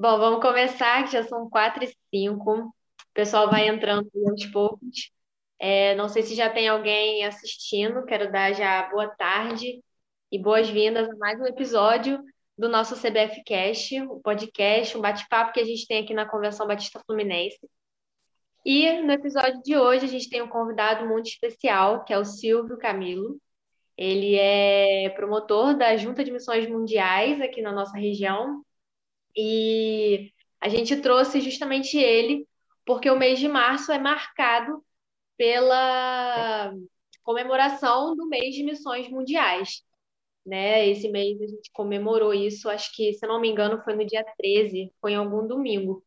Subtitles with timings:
[0.00, 2.52] Bom, vamos começar, que já são quatro e cinco.
[2.58, 2.72] O
[3.12, 5.12] pessoal vai entrando aos poucos.
[5.58, 9.84] É, não sei se já tem alguém assistindo, quero dar já boa tarde
[10.32, 12.18] e boas-vindas a mais um episódio
[12.56, 16.24] do nosso CBF Cast, o um podcast, um bate-papo que a gente tem aqui na
[16.24, 17.60] Convenção Batista Fluminense.
[18.64, 22.24] E no episódio de hoje a gente tem um convidado muito especial, que é o
[22.24, 23.38] Silvio Camilo.
[23.98, 28.64] Ele é promotor da Junta de Missões Mundiais aqui na nossa região.
[29.36, 32.46] E a gente trouxe justamente ele
[32.84, 34.84] porque o mês de março é marcado
[35.36, 36.74] pela
[37.22, 39.82] comemoração do mês de missões mundiais.
[40.44, 40.88] Né?
[40.88, 44.24] Esse mês a gente comemorou isso, acho que, se não me engano, foi no dia
[44.38, 46.04] 13, foi em algum domingo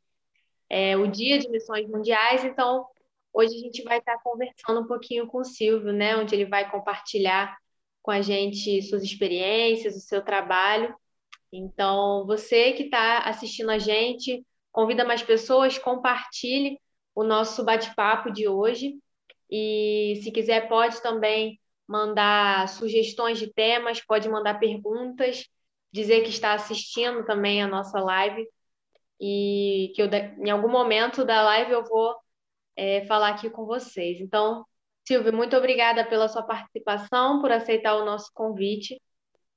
[0.70, 2.44] é, o Dia de Missões Mundiais.
[2.44, 2.88] Então,
[3.31, 6.70] hoje a gente vai estar conversando um pouquinho com o Silvio, né, onde ele vai
[6.70, 7.55] compartilhar
[8.02, 10.94] com a gente suas experiências, o seu trabalho.
[11.55, 16.80] Então, você que está assistindo a gente, convida mais pessoas, compartilhe
[17.13, 18.95] o nosso bate-papo de hoje.
[19.52, 25.47] E se quiser, pode também mandar sugestões de temas, pode mandar perguntas,
[25.91, 28.47] dizer que está assistindo também a nossa live
[29.22, 30.09] e que eu,
[30.44, 32.16] em algum momento da live eu vou
[32.75, 34.19] é, falar aqui com vocês.
[34.19, 34.66] Então,
[35.08, 39.00] Silvio, muito obrigada pela sua participação, por aceitar o nosso convite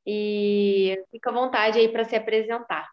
[0.07, 2.89] e fica à vontade aí para se apresentar.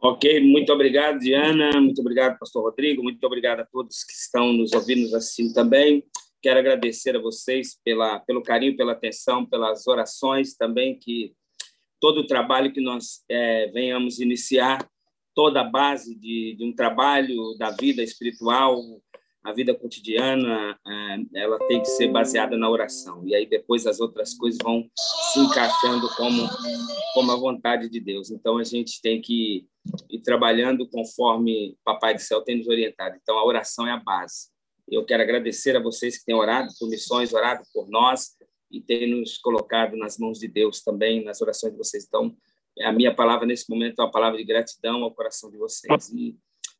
[0.00, 4.72] Ok, muito obrigado, Diana, muito obrigado, pastor Rodrigo, muito obrigado a todos que estão nos
[4.72, 6.04] ouvindo, assistindo também.
[6.40, 11.34] Quero agradecer a vocês pela, pelo carinho, pela atenção, pelas orações também que
[12.00, 14.88] todo o trabalho que nós é, venhamos iniciar,
[15.34, 18.80] toda a base de, de, um trabalho da vida espiritual,
[19.48, 23.26] a vida cotidiana, é, ela tem que ser baseada na oração.
[23.26, 24.88] E aí depois as outras coisas vão
[25.32, 26.46] se encaixando como,
[27.14, 28.30] como a vontade de Deus.
[28.30, 29.66] Então a gente tem que
[30.10, 33.16] ir trabalhando conforme Papai do Céu tem nos orientado.
[33.22, 34.48] Então a oração é a base.
[34.86, 38.36] Eu quero agradecer a vocês que têm orado por missões, orado por nós,
[38.70, 42.04] e tem nos colocado nas mãos de Deus também, nas orações de vocês.
[42.06, 42.36] Então,
[42.82, 46.10] a minha palavra nesse momento é uma palavra de gratidão ao coração de vocês.
[46.10, 46.36] E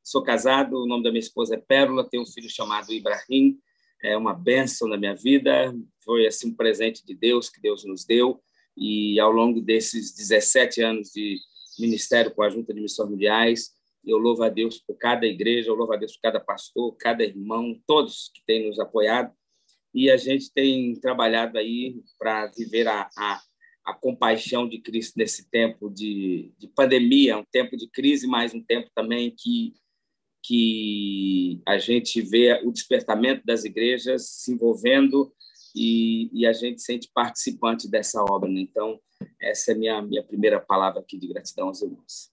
[0.09, 3.59] sou casado, o nome da minha esposa é Pérola, tenho um filho chamado Ibrahim,
[4.03, 8.07] é uma bênção na minha vida, foi assim um presente de Deus que Deus nos
[8.07, 8.41] deu,
[8.75, 11.39] e ao longo desses 17 anos de
[11.79, 13.71] ministério com a Junta de Missões Mundiais,
[14.03, 17.23] eu louvo a Deus por cada igreja, eu louvo a Deus por cada pastor, cada
[17.23, 19.31] irmão, todos que têm nos apoiado,
[19.93, 23.43] e a gente tem trabalhado aí para viver a, a,
[23.85, 28.63] a, compaixão de Cristo nesse tempo de, de pandemia, um tempo de crise, mas um
[28.63, 29.75] tempo também que,
[30.43, 35.33] que a gente vê o despertamento das igrejas se envolvendo
[35.75, 38.49] e, e a gente sente participante dessa obra.
[38.49, 38.61] Né?
[38.61, 38.99] Então,
[39.41, 42.33] essa é a minha, minha primeira palavra aqui de gratidão aos irmãos.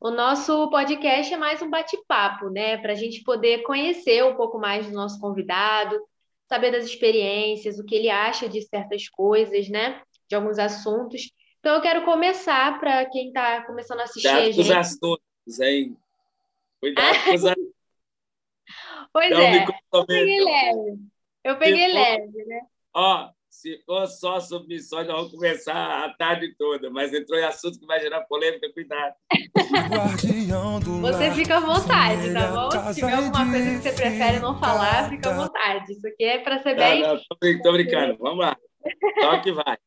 [0.00, 2.76] O nosso podcast é mais um bate-papo, né?
[2.76, 5.98] Para a gente poder conhecer um pouco mais do nosso convidado,
[6.46, 10.02] saber das experiências, o que ele acha de certas coisas, né?
[10.28, 11.30] De alguns assuntos.
[11.64, 14.28] Então, eu quero começar para quem está começando a assistir.
[14.28, 14.56] Cuidado a gente.
[14.56, 15.96] com os assuntos, hein?
[16.78, 17.74] Cuidado com os assuntos.
[19.12, 20.98] Pois é, eu peguei leve.
[21.44, 22.60] Eu peguei leve, né?
[22.92, 27.44] Ó, se for só sobre missões, nós vamos conversar a tarde toda, mas entrou em
[27.44, 29.14] assunto que vai gerar polêmica, cuidado.
[31.00, 32.70] você fica à vontade, tá bom?
[32.92, 35.92] Se tiver alguma coisa que você prefere não falar, fica à vontade.
[35.92, 37.02] Isso aqui é para ser bem.
[37.02, 38.56] Não, não, tô, brincando, vamos lá.
[39.20, 39.78] Toque vai.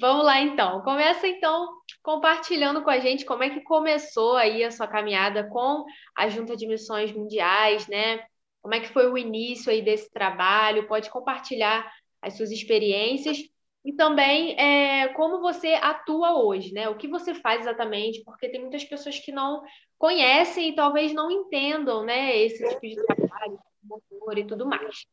[0.00, 0.82] Vamos lá, então.
[0.82, 1.68] Começa, então,
[2.02, 5.84] compartilhando com a gente como é que começou aí a sua caminhada com
[6.16, 8.24] a Junta de Missões Mundiais, né?
[8.62, 10.88] Como é que foi o início aí desse trabalho?
[10.88, 13.38] Pode compartilhar as suas experiências
[13.84, 16.88] e também é, como você atua hoje, né?
[16.88, 19.62] O que você faz exatamente, porque tem muitas pessoas que não
[19.96, 25.06] conhecem e talvez não entendam, né, esse tipo de trabalho, motor e tudo mais.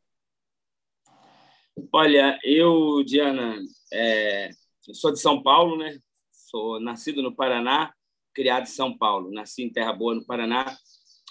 [1.92, 3.60] Olha, eu, Diana,
[3.94, 4.50] é,
[4.88, 5.98] eu sou de São Paulo, né?
[6.32, 7.94] Sou nascido no Paraná,
[8.34, 9.32] criado em São Paulo.
[9.32, 10.76] Nasci em Terra Boa, no Paraná.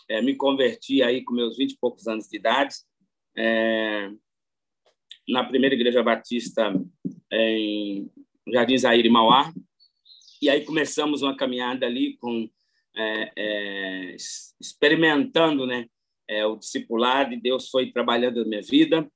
[0.08, 2.74] É, me converti aí com meus vinte e poucos anos de idade.
[3.36, 4.10] É,
[5.28, 6.72] na primeira igreja batista
[7.30, 8.10] em
[8.48, 9.52] Jardim Zaire, Mauá.
[10.40, 12.48] E aí começamos uma caminhada ali com
[12.96, 14.16] é, é,
[14.60, 15.86] experimentando, né,
[16.28, 17.32] é, o discipulado.
[17.32, 19.08] E Deus foi trabalhando na minha vida.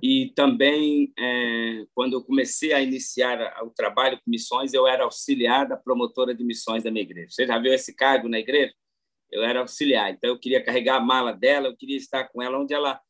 [0.00, 5.68] E também é, quando eu comecei a iniciar o trabalho com missões, eu era auxiliar
[5.68, 7.30] da promotora de missões da minha igreja.
[7.30, 8.72] Você já viu esse cargo na igreja?
[9.30, 12.58] Eu era auxiliar, então eu queria carregar a mala dela, eu queria estar com ela
[12.58, 13.00] onde ela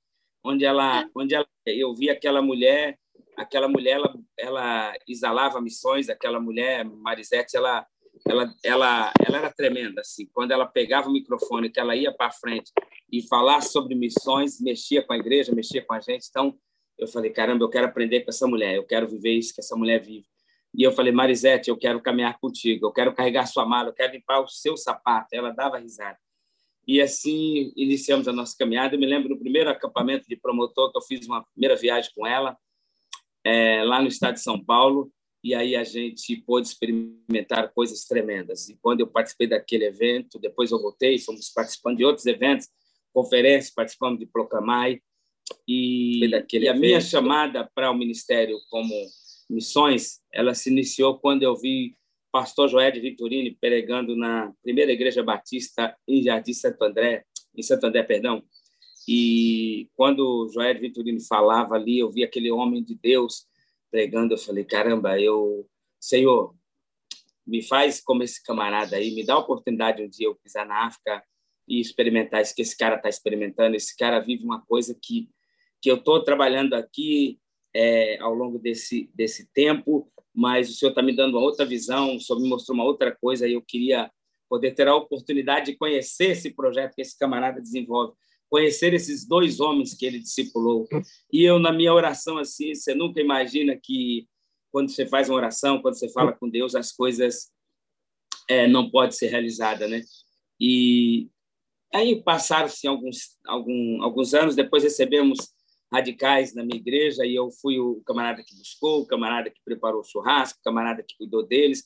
[0.44, 2.98] onde ela, onde ela, eu vi aquela mulher
[3.36, 7.86] aquela mulher ela, ela exalava missões, aquela mulher Marisete, ela
[8.26, 10.26] ela, ela, ela era tremenda assim.
[10.32, 12.70] Quando ela pegava o microfone, que ela ia para frente
[13.10, 16.26] e falar sobre missões, mexia com a igreja, mexia com a gente.
[16.28, 16.56] Então,
[16.98, 19.76] eu falei, caramba, eu quero aprender com essa mulher, eu quero viver isso que essa
[19.76, 20.26] mulher vive.
[20.74, 24.12] E eu falei, Marisete, eu quero caminhar contigo, eu quero carregar sua mala, eu quero
[24.12, 25.28] limpar o seu sapato.
[25.32, 26.18] Ela dava risada.
[26.86, 28.94] E assim iniciamos a nossa caminhada.
[28.94, 32.26] Eu me lembro do primeiro acampamento de promotor que eu fiz uma primeira viagem com
[32.26, 32.56] ela,
[33.44, 35.12] é, lá no estado de São Paulo,
[35.44, 38.68] e aí a gente pôde experimentar coisas tremendas.
[38.68, 42.68] E quando eu participei daquele evento, depois eu voltei, fomos participando de outros eventos,
[43.12, 45.00] conferências, participamos de Proclamai,
[45.66, 48.94] e, e a minha chamada para o ministério como
[49.48, 51.96] missões, ela se iniciou quando eu vi
[52.30, 57.24] pastor Joé de Victorini pregando na primeira igreja batista em Jardim Santo André,
[57.54, 58.42] em Santo André, perdão.
[59.06, 63.46] E quando Joé de Victorini falava ali, eu vi aquele homem de Deus
[63.90, 65.68] pregando, eu falei, caramba, eu,
[66.00, 66.54] Senhor,
[67.46, 70.86] me faz como esse camarada aí, me dá a oportunidade um dia eu pisar na
[70.86, 71.22] África
[71.66, 73.76] e experimentar isso que esse cara está experimentando.
[73.76, 75.28] Esse cara vive uma coisa que
[75.80, 77.40] que eu estou trabalhando aqui
[77.74, 82.16] é, ao longo desse desse tempo, mas o senhor está me dando uma outra visão,
[82.16, 84.10] o senhor me mostrou uma outra coisa e eu queria
[84.48, 88.14] poder ter a oportunidade de conhecer esse projeto que esse camarada desenvolve
[88.52, 90.86] conhecer esses dois homens que ele discipulou.
[91.32, 94.28] E eu, na minha oração, assim, você nunca imagina que
[94.70, 97.50] quando você faz uma oração, quando você fala com Deus, as coisas
[98.46, 100.02] é, não podem ser realizadas, né?
[100.60, 101.30] E
[101.92, 105.38] aí passaram-se alguns, algum, alguns anos, depois recebemos
[105.92, 110.00] radicais na minha igreja e eu fui o camarada que buscou, o camarada que preparou
[110.00, 111.84] o churrasco, o camarada que cuidou deles.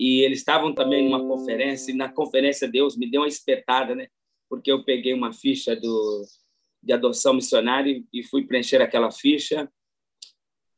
[0.00, 4.08] E eles estavam também numa conferência, e na conferência Deus me deu uma espetada, né?
[4.48, 6.24] porque eu peguei uma ficha do,
[6.82, 9.68] de adoção missionária e fui preencher aquela ficha.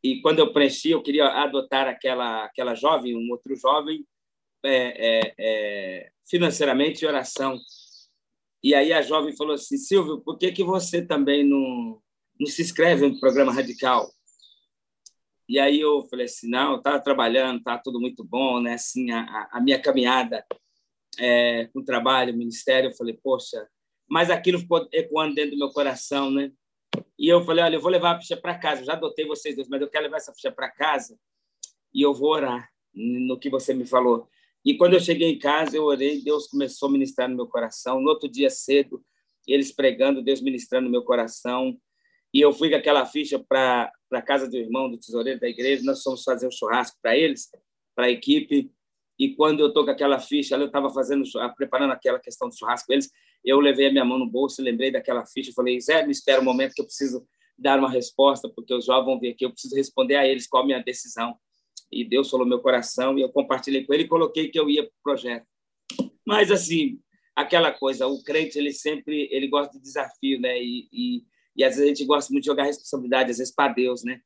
[0.03, 4.07] E quando eu preenchi, eu queria adotar aquela aquela jovem, um outro jovem,
[4.65, 7.59] é, é, é, financeiramente em oração.
[8.67, 12.03] E aí a jovem falou assim, Silvio, por que que você também não,
[12.37, 14.11] não se inscreve no programa radical?
[15.49, 18.75] E aí eu falei assim, não, estava trabalhando, tá tudo muito bom, né?
[18.75, 20.45] Assim, a, a minha caminhada
[21.17, 23.69] é, com trabalho, ministério, eu falei, poxa,
[24.11, 26.51] mas aquilo ficou ecoando dentro do meu coração, né?
[27.17, 29.55] E eu falei, olha, eu vou levar a ficha para casa, eu já adotei vocês
[29.55, 31.17] dois, mas eu quero levar essa ficha para casa
[31.95, 34.29] e eu vou orar no que você me falou.
[34.67, 38.01] E quando eu cheguei em casa, eu orei, Deus começou a ministrar no meu coração.
[38.01, 39.01] No outro dia cedo,
[39.47, 41.79] eles pregando, Deus ministrando no meu coração.
[42.35, 45.85] E eu fui com aquela ficha para a casa do irmão, do tesoureiro da igreja.
[45.85, 47.49] Nós fomos fazer um churrasco para eles,
[47.95, 48.69] para a equipe.
[49.17, 51.23] E quando eu estou com aquela ficha, eu estava fazendo,
[51.57, 53.09] preparando aquela questão do churrasco com eles,
[53.45, 56.45] eu levei a minha mão no bolso, lembrei daquela ficha, falei, Zé, me espera um
[56.45, 57.25] momento que eu preciso
[57.57, 60.65] dar uma resposta, porque os jovens vão vir aqui, eu preciso responder a eles qual
[60.65, 61.39] a minha decisão.
[61.91, 64.83] E Deus falou meu coração, e eu compartilhei com ele e coloquei que eu ia
[64.83, 65.47] para o projeto.
[66.27, 67.01] Mas, assim,
[67.35, 70.61] aquela coisa, o crente, ele sempre ele gosta de desafio, né?
[70.61, 71.23] E, e,
[71.57, 74.21] e às vezes a gente gosta muito de jogar responsabilidade, às vezes para Deus, né?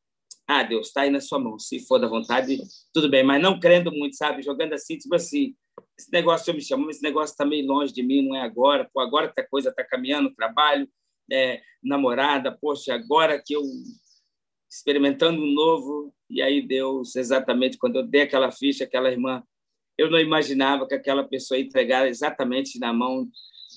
[0.47, 1.59] Ah, Deus, está aí na sua mão.
[1.59, 2.59] Se for da vontade,
[2.93, 3.23] tudo bem.
[3.23, 4.43] Mas não crendo muito, sabe?
[4.43, 5.55] Jogando assim, tipo assim,
[5.99, 8.89] esse negócio me chamo, esse negócio está meio longe de mim, não é agora.
[8.93, 10.89] Pô, agora que a coisa está caminhando, trabalho,
[11.31, 13.63] é, namorada, poxa, agora que eu
[14.71, 16.15] experimentando um novo.
[16.29, 19.43] E aí Deus, exatamente quando eu dei aquela ficha, aquela irmã,
[19.99, 23.29] eu não imaginava que aquela pessoa ia entregar exatamente na mão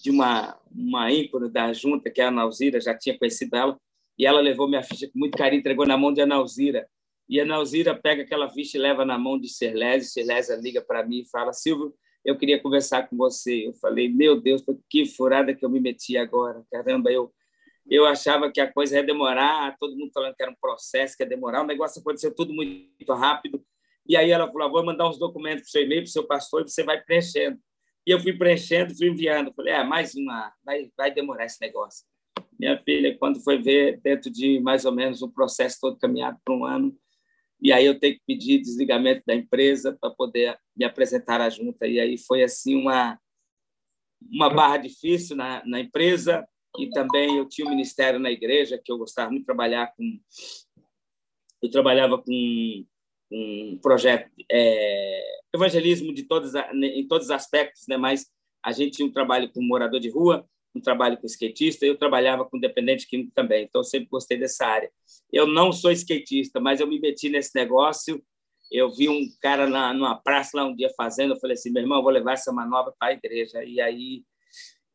[0.03, 3.77] de uma, uma ícone da junta, que é a Nauzira, já tinha conhecido ela,
[4.18, 6.88] e ela levou minha ficha com muito carinho, entregou na mão de Analzira.
[7.27, 10.10] E a Analzira pega aquela ficha e leva na mão de Serlésia.
[10.10, 13.68] Serlésia liga para mim e fala: Silvio, eu queria conversar com você.
[13.68, 16.63] Eu falei: Meu Deus, que furada que eu me meti agora.
[16.72, 17.34] Caramba, eu
[17.90, 21.24] eu achava que a coisa ia demorar, todo mundo falando que era um processo, que
[21.24, 23.63] ia demorar, o negócio aconteceu tudo muito rápido.
[24.08, 26.25] E aí ela falou: Vou mandar uns documentos para o seu e-mail, para o seu
[26.25, 27.60] pastor, e você vai preenchendo.
[28.06, 29.54] E eu fui preenchendo, fui enviando.
[29.54, 32.06] Falei: Ah, mais uma, vai, vai demorar esse negócio.
[32.60, 36.56] Minha filha, quando foi ver, dentro de mais ou menos um processo todo caminhado por
[36.56, 36.96] um ano,
[37.62, 41.88] e aí eu tenho que pedir desligamento da empresa para poder me apresentar à junta.
[41.88, 43.20] E aí foi assim uma
[44.32, 48.92] uma barra difícil na, na empresa e também eu tinha um ministério na igreja que
[48.92, 50.20] eu gostava muito de trabalhar com
[51.62, 52.86] eu trabalhava com
[53.32, 57.96] um projeto é, evangelismo de todos em todos os aspectos, né?
[57.96, 58.30] Mas
[58.62, 62.46] a gente tinha um trabalho com morador de rua um trabalho com skatista, eu trabalhava
[62.46, 64.92] com dependente químico também, então sempre gostei dessa área.
[65.32, 68.24] Eu não sou skatista, mas eu me meti nesse negócio.
[68.72, 71.84] Eu vi um cara na, numa praça lá um dia fazendo, eu falei assim, meu
[71.84, 73.63] irmão, vou levar essa manobra para a igreja.
[73.63, 74.24] E aí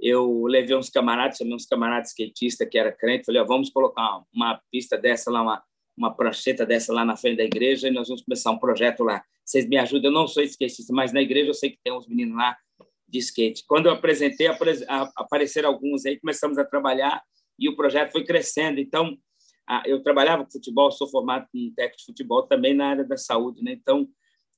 [0.00, 4.22] eu levei uns camaradas, chamei uns camaradas skatistas que era crente, falei, ó, vamos colocar
[4.32, 5.62] uma, pista dessa lá, uma,
[5.96, 9.22] uma prancheta dessa lá na frente da igreja e nós vamos começar um projeto lá.
[9.44, 12.06] Vocês me ajudam, eu não sou skatista, mas na igreja eu sei que tem uns
[12.06, 12.56] meninos lá
[13.08, 13.64] de skate.
[13.66, 14.46] Quando eu apresentei,
[15.16, 17.22] apareceram alguns aí, começamos a trabalhar
[17.58, 18.78] e o projeto foi crescendo.
[18.78, 19.16] Então,
[19.84, 23.62] eu trabalhava com futebol, sou formado em técnico de futebol também na área da saúde,
[23.62, 23.72] né?
[23.72, 24.08] Então,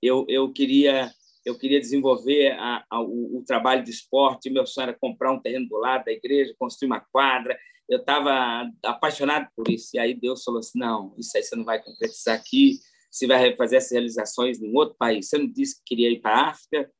[0.02, 1.10] eu, eu queria
[1.44, 4.50] eu queria desenvolver a, a, o, o, trabalho de esporte.
[4.50, 7.58] Meu sonho era comprar um terreno do lado da igreja, construir uma quadra.
[7.88, 9.90] Eu estava apaixonado por isso.
[9.94, 12.78] E aí Deus falou assim: não, isso aí você não vai concretizar aqui.
[13.10, 15.28] Você vai fazer essas realizações em outro país.
[15.28, 16.90] Você não disse que queria ir para a África?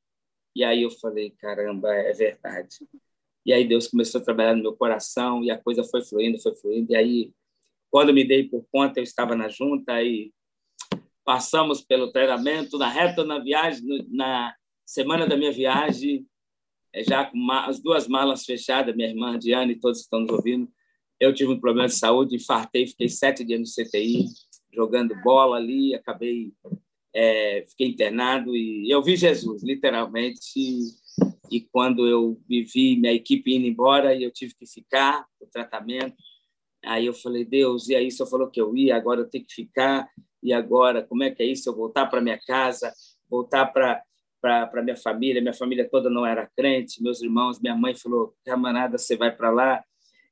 [0.57, 2.77] E aí eu falei: caramba, é verdade.
[3.45, 6.55] E aí Deus começou a trabalhar no meu coração e a coisa foi fluindo, foi
[6.57, 6.93] fluindo.
[6.93, 7.33] E aí,
[7.91, 10.33] quando me dei por conta, eu estava na junta e
[11.25, 14.55] passamos pelo treinamento, na reta na viagem, na
[14.87, 16.27] semana da minha viagem,
[16.93, 20.69] é, já com as duas malas fechadas, minha irmã Diane e todos estão nos ouvindo,
[21.21, 24.25] eu tive um problema de saúde, infartei, fiquei sete dias no CTI,
[24.73, 26.53] jogando bola ali, acabei,
[27.15, 30.41] é, fiquei internado e eu vi Jesus, literalmente,
[31.51, 35.47] e, quando eu me vi minha equipe indo embora e eu tive que ficar o
[35.47, 36.15] tratamento,
[36.85, 39.45] aí eu falei, Deus, e aí o senhor falou que eu ia, agora eu tenho
[39.45, 40.09] que ficar,
[40.43, 41.69] e agora como é que é isso?
[41.69, 42.93] Eu voltar para minha casa,
[43.29, 44.03] voltar para
[44.41, 48.97] para minha família, minha família toda não era crente, meus irmãos, minha mãe falou, camarada,
[48.97, 49.85] você vai para lá,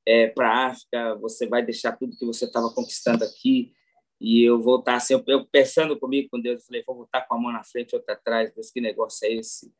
[0.06, 3.70] é, para a África, você vai deixar tudo que você estava conquistando aqui,
[4.18, 7.34] e eu voltar assim, eu, eu pensando comigo com Deus, eu falei, vou voltar com
[7.34, 9.70] a mão na frente, outra atrás, Deus, que negócio é esse?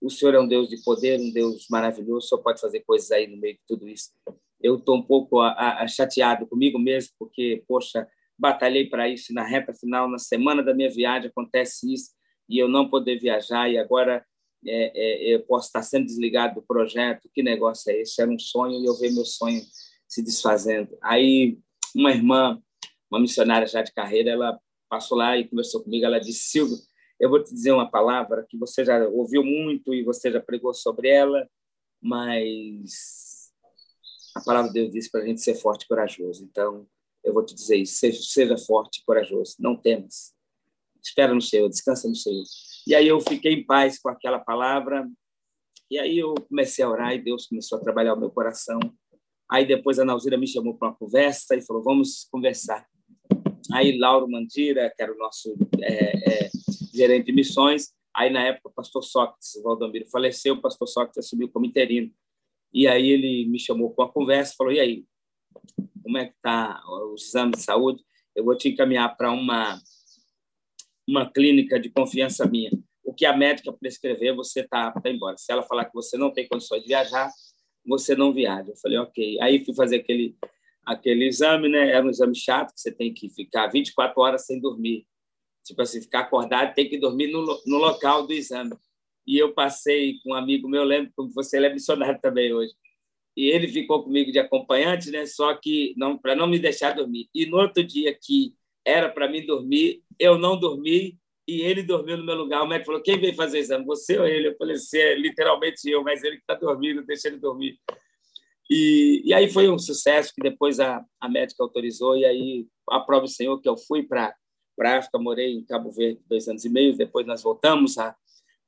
[0.00, 3.26] O Senhor é um Deus de poder, um Deus maravilhoso, só pode fazer coisas aí
[3.26, 4.10] no meio de tudo isso.
[4.62, 8.06] Eu estou um pouco a, a, chateado comigo mesmo, porque, poxa,
[8.38, 12.10] batalhei para isso na reta final, na semana da minha viagem acontece isso
[12.48, 14.24] e eu não poder viajar e agora
[14.66, 17.28] é, é, eu posso estar sendo desligado do projeto.
[17.32, 18.20] Que negócio é esse?
[18.20, 19.62] Era um sonho e eu vejo meu sonho
[20.08, 20.96] se desfazendo.
[21.02, 21.58] Aí
[21.94, 22.60] uma irmã,
[23.10, 26.04] uma missionária já de carreira, ela passou lá e conversou comigo.
[26.04, 26.76] Ela disse: Silvio,
[27.18, 30.74] eu vou te dizer uma palavra que você já ouviu muito e você já pregou
[30.74, 31.48] sobre ela,
[32.02, 33.29] mas
[34.40, 36.42] a palavra de Deus diz para a gente ser forte e corajoso.
[36.44, 36.86] Então,
[37.22, 40.32] eu vou te dizer isso, seja, seja forte e corajoso, não temas.
[41.02, 42.44] Espera no Senhor, descansa no Senhor.
[42.86, 45.08] E aí eu fiquei em paz com aquela palavra,
[45.90, 48.78] e aí eu comecei a orar e Deus começou a trabalhar o meu coração.
[49.50, 52.86] Aí depois a Nauzira me chamou para uma conversa e falou, vamos conversar.
[53.72, 56.50] Aí Lauro Mandira, que era o nosso é, é,
[56.94, 61.26] gerente de missões, aí na época o pastor Sócrates, o Valdomiro, faleceu, o pastor Sócrates
[61.26, 62.10] assumiu como interino.
[62.72, 65.04] E aí ele me chamou para uma conversa, falou, e aí,
[66.02, 66.80] como é que está
[67.12, 68.02] os exames de saúde,
[68.34, 69.80] eu vou te encaminhar para uma
[71.08, 72.70] uma clínica de confiança minha.
[73.04, 75.36] O que a médica prescrever, você está tá embora.
[75.36, 77.28] Se ela falar que você não tem condições de viajar,
[77.84, 78.70] você não viaja.
[78.70, 79.38] Eu falei, ok.
[79.40, 80.36] Aí fui fazer aquele
[80.84, 81.90] aquele exame, né?
[81.90, 85.06] Era um exame chato que você tem que ficar 24 horas sem dormir.
[85.64, 88.74] Tipo assim, ficar acordado, tem que dormir no, no local do exame.
[89.30, 92.72] E eu passei com um amigo meu, lembro como você ele é missionário também hoje
[93.36, 95.24] e ele ficou comigo de acompanhante, né?
[95.24, 97.28] Só que não para não me deixar dormir.
[97.34, 102.16] E no outro dia que era para mim dormir, eu não dormi e ele dormiu
[102.16, 102.62] no meu lugar.
[102.62, 103.84] O médico falou: "Quem veio fazer exame?
[103.84, 107.28] Você ou ele?" Eu falei: "Se é literalmente eu, mas ele que está dormindo, deixa
[107.28, 107.78] ele dormir."
[108.68, 113.00] E, e aí foi um sucesso que depois a, a médica autorizou e aí a
[113.00, 114.34] prova do Senhor que eu fui para
[114.76, 118.16] para África, morei em Cabo Verde dois anos e meio, depois nós voltamos a,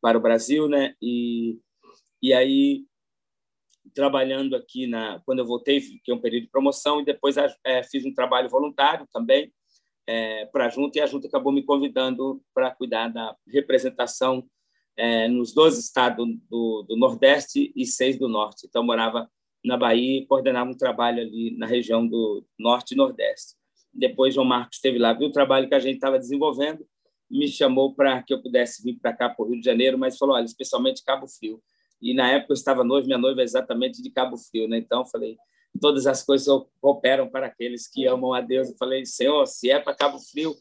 [0.02, 0.94] para o Brasil, né?
[1.00, 1.58] E
[2.22, 2.84] e aí
[3.94, 8.04] trabalhando aqui na quando eu voltei fiquei um período de promoção e depois é, fiz
[8.04, 9.52] um trabalho voluntário também
[10.06, 14.44] é, para a junta e a junta acabou me convidando para cuidar da representação
[14.96, 18.66] é, nos 12 estados do, do, Nordeste e seis do Norte.
[18.66, 19.30] Então morava
[19.64, 23.54] na Bahia e coordenava um trabalho ali na região do Norte e Nordeste.
[23.92, 26.86] Depois João Marcos esteve lá, viu o trabalho que a gente estava desenvolvendo,
[27.32, 30.18] me chamou para que eu pudesse vir para cá para o Rio de Janeiro, mas
[30.18, 31.60] falou, olha, especialmente Cabo Frio
[32.02, 34.76] e na época eu estava noivo, minha noiva é exatamente de Cabo Frio, né?
[34.76, 35.36] Então falei,
[35.80, 36.48] todas as coisas
[36.82, 38.68] operam para aqueles que amam a Deus.
[38.68, 40.56] Eu falei, Senhor, se é para Cabo Frio,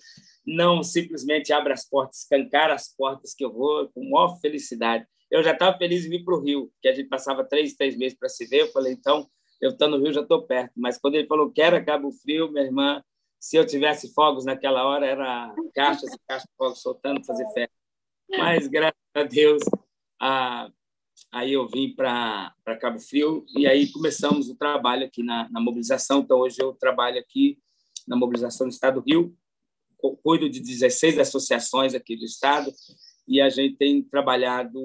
[0.46, 5.06] não simplesmente abra as portas, escancar as portas que eu vou com maior felicidade.
[5.32, 7.98] Eu já estava feliz em vir para o Rio, que a gente passava três, três
[7.98, 8.62] meses para se ver.
[8.62, 9.28] Eu falei, então,
[9.60, 10.74] eu estou no Rio, já estou perto.
[10.76, 13.04] Mas quando ele falou que era Cabo Frio, minha irmã,
[13.42, 17.76] se eu tivesse fogos naquela hora, era caixas e caixas de fogos soltando, fazer festa.
[18.30, 19.64] Mas, graças a Deus,
[20.22, 20.70] a,
[21.32, 26.20] aí eu vim para Cabo Frio e aí começamos o trabalho aqui na, na, mobilização.
[26.20, 27.58] Então, hoje eu trabalho aqui
[28.08, 29.36] na mobilização do Estado do Rio,
[30.24, 32.72] cuido de 16 associações aqui do Estado
[33.28, 34.80] e a gente tem trabalhado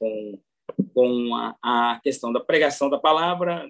[0.00, 0.40] com,
[0.92, 3.68] com a, a questão da pregação da palavra,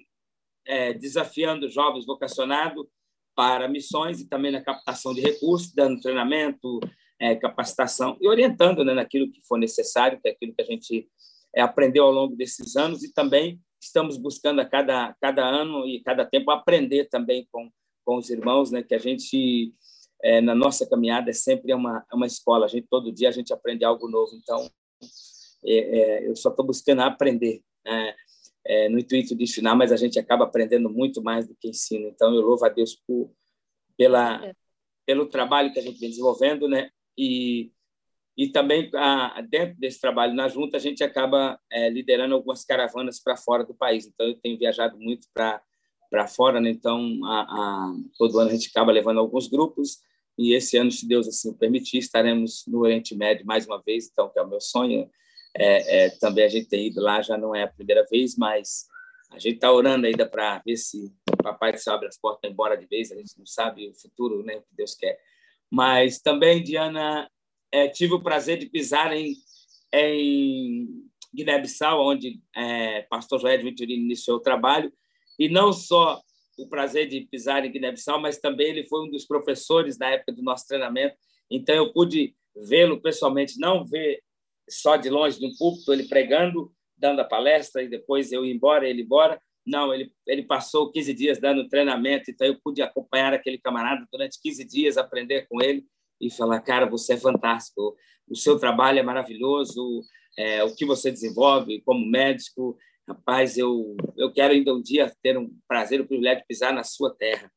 [0.65, 2.87] é, desafiando jovens vocacionados
[3.35, 6.79] para missões e também na captação de recursos, dando treinamento,
[7.19, 11.07] é, capacitação e orientando né, naquilo que for necessário, que é aquilo que a gente
[11.55, 16.01] é, aprendeu ao longo desses anos e também estamos buscando a cada, cada ano e
[16.01, 17.69] cada tempo aprender também com,
[18.03, 19.73] com os irmãos, né, que a gente,
[20.23, 23.53] é, na nossa caminhada, é sempre uma, uma escola, a gente, todo dia a gente
[23.53, 24.69] aprende algo novo, então
[25.63, 28.15] é, é eu só estou buscando aprender, né,
[28.65, 32.07] é, no intuito de ensinar, mas a gente acaba aprendendo muito mais do que ensina.
[32.07, 33.31] Então, eu louvo a Deus por,
[33.97, 34.53] pela, é.
[35.05, 36.89] pelo trabalho que a gente vem desenvolvendo, né?
[37.17, 37.71] E,
[38.37, 43.19] e também, a, dentro desse trabalho na junta, a gente acaba é, liderando algumas caravanas
[43.21, 44.05] para fora do país.
[44.07, 45.61] Então, eu tenho viajado muito para
[46.07, 46.69] para fora, né?
[46.69, 49.99] Então, a, a, todo ano a gente acaba levando alguns grupos
[50.37, 54.29] e esse ano, se Deus assim permitir, estaremos no Oriente Médio mais uma vez, então,
[54.29, 55.09] que é o meu sonho,
[55.57, 58.87] é, é, também a gente tem ido lá, já não é a primeira vez, mas
[59.31, 62.51] a gente está orando ainda para ver se o Papai do Céu abre as portas
[62.51, 65.17] embora de vez, a gente não sabe o futuro, né, que Deus quer.
[65.71, 67.29] Mas também, Diana,
[67.71, 69.33] é, tive o prazer de pisar em,
[69.93, 70.87] em
[71.33, 74.91] Guiné-Bissau, onde é, pastor Joé de Vitorino iniciou o trabalho,
[75.39, 76.21] e não só
[76.57, 80.33] o prazer de pisar em Guiné-Bissau, mas também ele foi um dos professores na época
[80.33, 81.15] do nosso treinamento,
[81.49, 82.35] então eu pude
[82.67, 84.21] vê-lo pessoalmente, não ver
[84.69, 88.53] só de longe de um púlpito, ele pregando, dando a palestra e depois eu ir
[88.53, 89.41] embora, ele embora.
[89.65, 94.39] Não, ele, ele passou 15 dias dando treinamento, então eu pude acompanhar aquele camarada durante
[94.41, 95.83] 15 dias, aprender com ele
[96.21, 97.95] e falar, cara, você é fantástico,
[98.27, 100.01] o seu trabalho é maravilhoso,
[100.37, 105.37] é, o que você desenvolve como médico, rapaz, eu, eu quero ainda um dia ter
[105.37, 107.51] um prazer, o um privilégio de pisar na sua terra.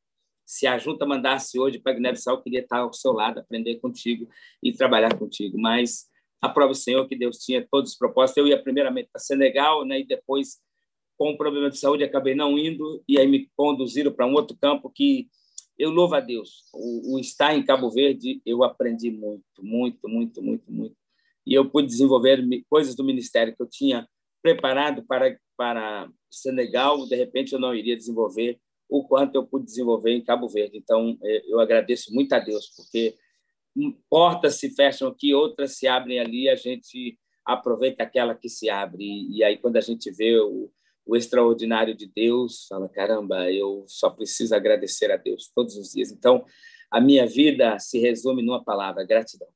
[0.45, 4.27] Se a junta mandasse hoje para Guiné-Bissau, eu queria estar ao seu lado, aprender contigo
[4.63, 6.08] e trabalhar contigo, mas
[6.41, 8.37] aprova o Senhor que Deus tinha todos os propósitos.
[8.37, 10.57] Eu ia primeiramente para Senegal, né, e depois,
[11.17, 14.57] com um problema de saúde, acabei não indo, e aí me conduziram para um outro
[14.57, 15.27] campo que
[15.77, 16.63] eu louvo a Deus.
[16.73, 20.95] O, o estar em Cabo Verde, eu aprendi muito, muito, muito, muito, muito.
[21.45, 24.07] E eu pude desenvolver coisas do ministério que eu tinha
[24.41, 28.59] preparado para, para Senegal, de repente eu não iria desenvolver
[28.89, 30.77] o quanto eu pude desenvolver em Cabo Verde.
[30.77, 33.15] Então, é, eu agradeço muito a Deus, porque
[34.09, 39.27] portas se fecham aqui, outras se abrem ali, a gente aproveita aquela que se abre.
[39.31, 40.71] E aí, quando a gente vê o,
[41.05, 46.11] o extraordinário de Deus, fala: caramba, eu só preciso agradecer a Deus todos os dias.
[46.11, 46.45] Então,
[46.91, 49.47] a minha vida se resume numa palavra: gratidão.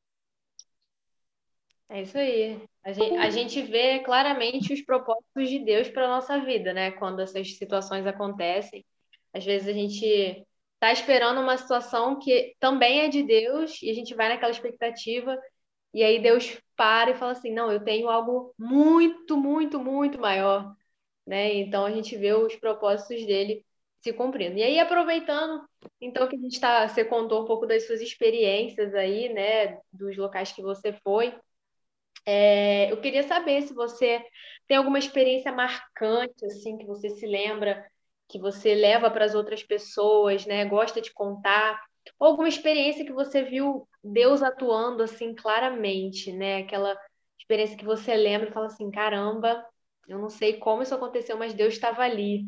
[1.90, 2.60] É isso aí.
[2.84, 6.92] A gente, a gente vê claramente os propósitos de Deus para a nossa vida, né?
[6.92, 8.84] Quando essas situações acontecem.
[9.32, 10.46] Às vezes a gente
[10.84, 15.40] tá esperando uma situação que também é de Deus e a gente vai naquela expectativa
[15.94, 20.76] e aí Deus para e fala assim, não, eu tenho algo muito, muito, muito maior,
[21.26, 21.54] né?
[21.54, 23.66] Então a gente vê os propósitos dele
[24.02, 24.58] se cumprindo.
[24.58, 25.66] E aí aproveitando,
[26.02, 30.18] então que a gente está, você contou um pouco das suas experiências aí, né, dos
[30.18, 31.34] locais que você foi.
[32.26, 34.22] É, eu queria saber se você
[34.68, 37.90] tem alguma experiência marcante, assim, que você se lembra
[38.34, 40.66] que você leva para as outras pessoas, né?
[40.66, 41.80] Gosta de contar,
[42.20, 46.64] ou alguma experiência que você viu Deus atuando assim claramente, né?
[46.64, 46.98] Aquela
[47.38, 49.64] experiência que você lembra e fala assim, caramba,
[50.08, 52.44] eu não sei como isso aconteceu, mas Deus estava ali,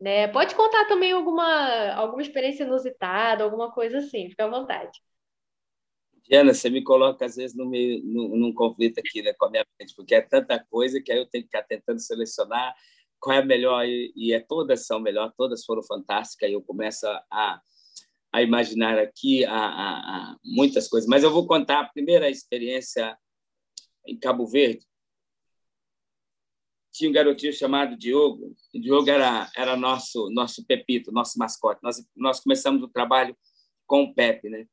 [0.00, 0.28] né?
[0.28, 5.02] Pode contar também alguma alguma experiência inusitada, alguma coisa assim, fica à vontade.
[6.22, 9.50] Diana, você me coloca às vezes no meio, num, num conflito aqui né, com a
[9.50, 12.72] minha mente, porque é tanta coisa que aí eu tenho que ficar tentando selecionar
[13.24, 16.50] qual é a melhor e, e é todas são melhor, todas foram fantásticas.
[16.50, 17.58] E eu começo a,
[18.30, 19.98] a imaginar aqui a, a,
[20.32, 21.08] a muitas coisas.
[21.08, 23.16] Mas eu vou contar a primeira experiência
[24.06, 24.84] em Cabo Verde.
[26.92, 28.54] Tinha um garotinho chamado Diogo.
[28.74, 31.80] O Diogo era era nosso nosso Pepito, nosso mascote.
[31.82, 33.34] Nós nós começamos o trabalho
[33.86, 34.66] com o Pepe, né?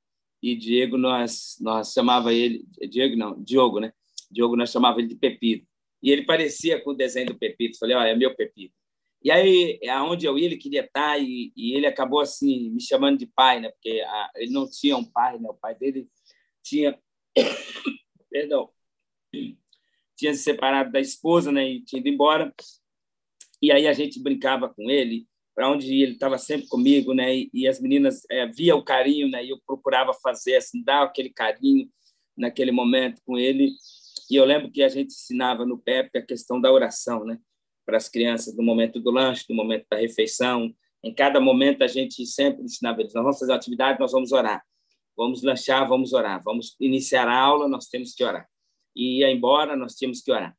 [0.43, 3.93] E Diego nós nós chamava ele Diego não, Diogo, né?
[4.29, 5.70] Diogo nós chamava ele de Pepito
[6.01, 7.77] e ele parecia com o desenho do Pepito.
[7.77, 8.73] Falei, olha, é meu Pepito.
[9.23, 13.19] E aí, aonde eu ia, ele queria estar e, e ele acabou assim me chamando
[13.19, 13.69] de pai, né?
[13.69, 15.47] Porque a, ele não tinha um pai, né?
[15.47, 16.07] O pai dele
[16.63, 16.97] tinha,
[18.31, 18.69] perdão,
[20.17, 21.69] tinha se separado da esposa, né?
[21.69, 22.51] E tinha ido embora.
[23.61, 27.35] E aí a gente brincava com ele, para onde ele estava sempre comigo, né?
[27.35, 29.45] E, e as meninas é, via o carinho, né?
[29.45, 31.87] E eu procurava fazer assim, dar aquele carinho
[32.35, 33.71] naquele momento com ele.
[34.31, 37.37] E eu lembro que a gente ensinava no PEP a questão da oração, né?
[37.85, 40.73] Para as crianças, no momento do lanche, no momento da refeição.
[41.03, 44.63] Em cada momento, a gente sempre ensinava eles: nós vamos fazer atividade, nós vamos orar.
[45.17, 46.41] Vamos lanchar, vamos orar.
[46.45, 48.47] Vamos iniciar a aula, nós temos que orar.
[48.95, 50.55] E ia embora, nós tínhamos que orar.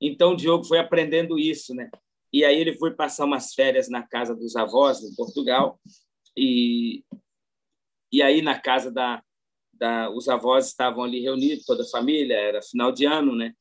[0.00, 1.90] Então, o Diogo foi aprendendo isso, né?
[2.32, 5.80] E aí ele foi passar umas férias na casa dos avós, em Portugal.
[6.36, 7.02] E,
[8.12, 9.20] E aí, na casa da,
[9.78, 10.10] da.
[10.10, 13.52] Os avós estavam ali reunidos, toda a família, era final de ano, né?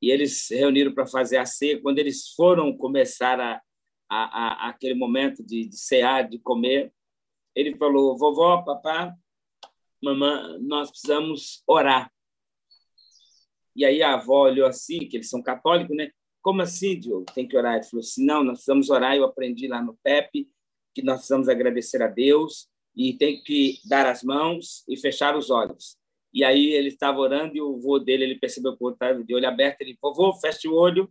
[0.00, 1.80] E eles se reuniram para fazer a ceia.
[1.80, 3.60] Quando eles foram começar a,
[4.10, 6.92] a, a aquele momento de, de cear, de comer,
[7.54, 9.14] ele falou: vovó, papá,
[10.02, 12.10] mamãe, nós precisamos orar.
[13.76, 16.10] E aí a avó olhou assim, que eles são católicos, né?
[16.42, 17.24] Como assim, Diogo?
[17.34, 17.76] Tem que orar?
[17.76, 19.16] Ele falou assim: não, nós precisamos orar.
[19.16, 20.48] Eu aprendi lá no PEP
[20.94, 25.50] que nós precisamos agradecer a Deus e tem que dar as mãos e fechar os
[25.50, 25.96] olhos.
[26.32, 29.48] E aí ele estava orando e o vô dele, ele percebeu que estava de olho
[29.48, 31.08] aberto, ele, vovô, feche o olho.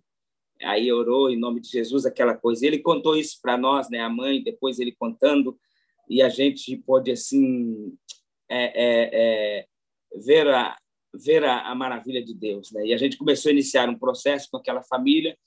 [0.62, 2.66] Aí orou em nome de Jesus aquela coisa.
[2.66, 5.58] Ele contou isso para nós, né, a mãe, depois ele contando,
[6.10, 7.98] e a gente pôde assim
[8.50, 9.66] é, é, é,
[10.16, 10.78] ver a
[11.16, 12.88] ver a, a, maravilha de Deus, né?
[12.88, 15.38] E a gente começou a iniciar um processo com aquela família,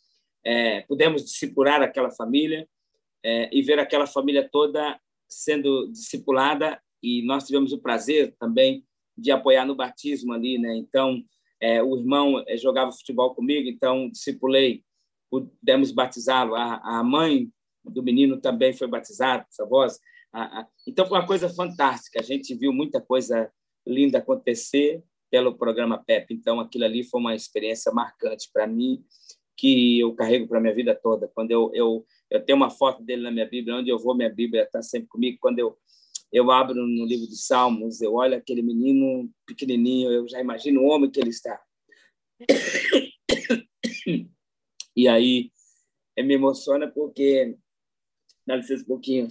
[0.45, 2.69] é, pudemos discipular aquela família
[3.25, 4.97] é, e ver aquela família toda
[5.29, 8.85] sendo discipulada e nós tivemos o prazer também
[9.17, 10.77] de apoiar no batismo ali, né?
[10.77, 11.23] Então,
[11.61, 14.83] é, o irmão é, jogava futebol comigo, então discipulei,
[15.31, 16.55] pudemos batizá-lo.
[16.55, 17.51] A, a, mãe
[17.85, 19.99] do menino também foi batizada, os avós.
[20.33, 20.67] A, a...
[20.87, 22.21] Então, foi uma coisa fantástica.
[22.21, 23.51] A gente viu muita coisa
[23.87, 26.35] linda acontecer pelo programa PEP.
[26.35, 29.03] Então, aquilo ali foi uma experiência marcante para mim,
[29.57, 31.31] que eu carrego para minha vida toda.
[31.35, 34.33] Quando eu, eu, eu tenho uma foto dele na minha Bíblia, onde eu vou, minha
[34.33, 35.39] Bíblia está sempre comigo.
[35.41, 35.79] Quando eu,
[36.33, 40.87] eu abro no livro de Salmos, eu olho aquele menino pequenininho, eu já imagino o
[40.87, 41.61] homem que ele está.
[44.97, 45.53] E aí
[46.19, 47.57] me emociona porque.
[48.47, 49.29] Dá licença um pouquinho.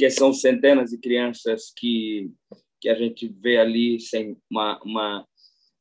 [0.00, 2.32] Porque são centenas de crianças que,
[2.80, 5.28] que a gente vê ali sem uma, uma,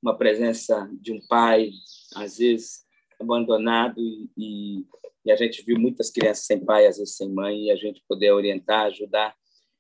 [0.04, 1.70] uma presença de um pai,
[2.18, 2.82] às vezes
[3.18, 4.86] abandonado, e,
[5.26, 8.04] e, a gente viu muitas crianças sem pai, às vezes sem mãe, e a gente
[8.10, 9.34] poder orientar, ajudar.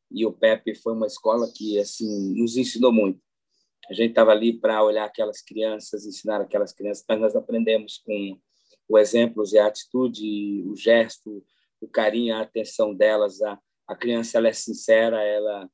[0.09, 3.19] E o PEP foi uma escola que assim nos ensinou muito.
[3.89, 8.39] A gente estava ali para olhar aquelas crianças, ensinar aquelas crianças, mas nós aprendemos com
[8.87, 11.43] o exemplo a atitude, o gesto,
[11.81, 15.69] o carinho, a atenção delas, a, a criança ela é sincera, ela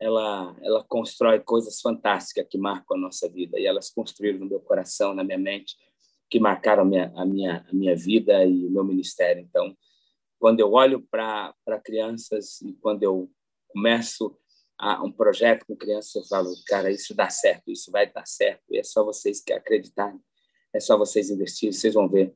[0.00, 4.60] ela ela constrói coisas fantásticas que marcam a nossa vida e elas construíram no meu
[4.60, 5.76] coração, na minha mente,
[6.30, 9.42] que marcaram a minha a minha a minha vida e o meu ministério.
[9.42, 9.76] Então,
[10.38, 13.30] quando eu olho para para crianças e quando eu
[13.68, 14.34] começo
[14.78, 18.62] a, um projeto com crianças, eu falo, cara, isso dá certo, isso vai dar certo.
[18.70, 20.18] E é só vocês que acreditarem,
[20.72, 22.34] é só vocês investirem, vocês vão ver.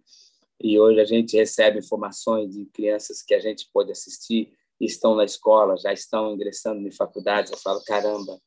[0.60, 5.24] E hoje a gente recebe informações de crianças que a gente pode assistir estão na
[5.24, 8.40] escola, já estão ingressando em faculdades, eu falo, caramba,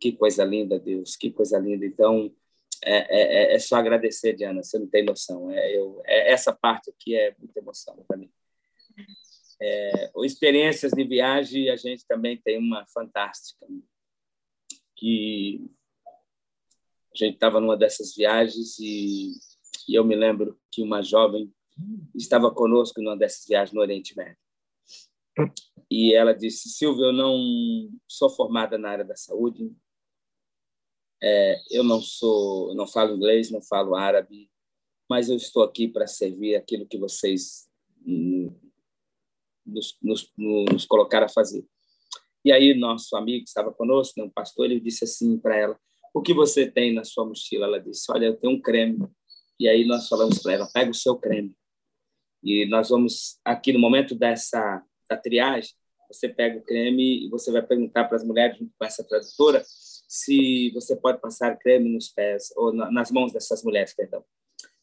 [0.00, 1.86] que coisa linda, Deus, que coisa linda.
[1.86, 2.32] Então,
[2.84, 5.50] é, é, é só agradecer, Diana, você não tem noção.
[5.50, 8.30] É, eu, é, essa parte aqui é muita emoção para mim.
[9.60, 13.66] É, experiências de viagem, a gente também tem uma fantástica,
[14.94, 15.70] que
[17.14, 19.32] a gente estava numa dessas viagens e,
[19.88, 21.52] e eu me lembro que uma jovem
[22.14, 24.45] estava conosco numa dessas viagens no Oriente Médio
[25.90, 29.72] e ela disse: Silvia, eu não sou formada na área da saúde,
[31.22, 34.50] é, eu não sou, não falo inglês, não falo árabe,
[35.08, 37.68] mas eu estou aqui para servir aquilo que vocês
[39.64, 41.66] nos, nos, nos colocaram a fazer.
[42.44, 45.80] E aí nosso amigo que estava conosco, um pastor, ele disse assim para ela:
[46.14, 47.66] O que você tem na sua mochila?
[47.66, 48.98] Ela disse: Olha, eu tenho um creme.
[49.58, 51.56] E aí nós falamos para ela: Pega o seu creme.
[52.42, 55.72] E nós vamos aqui no momento dessa da triagem,
[56.08, 59.62] você pega o creme e você vai perguntar para as mulheres, junto com essa tradutora,
[59.64, 64.24] se você pode passar creme nos pés, ou nas mãos dessas mulheres, perdão.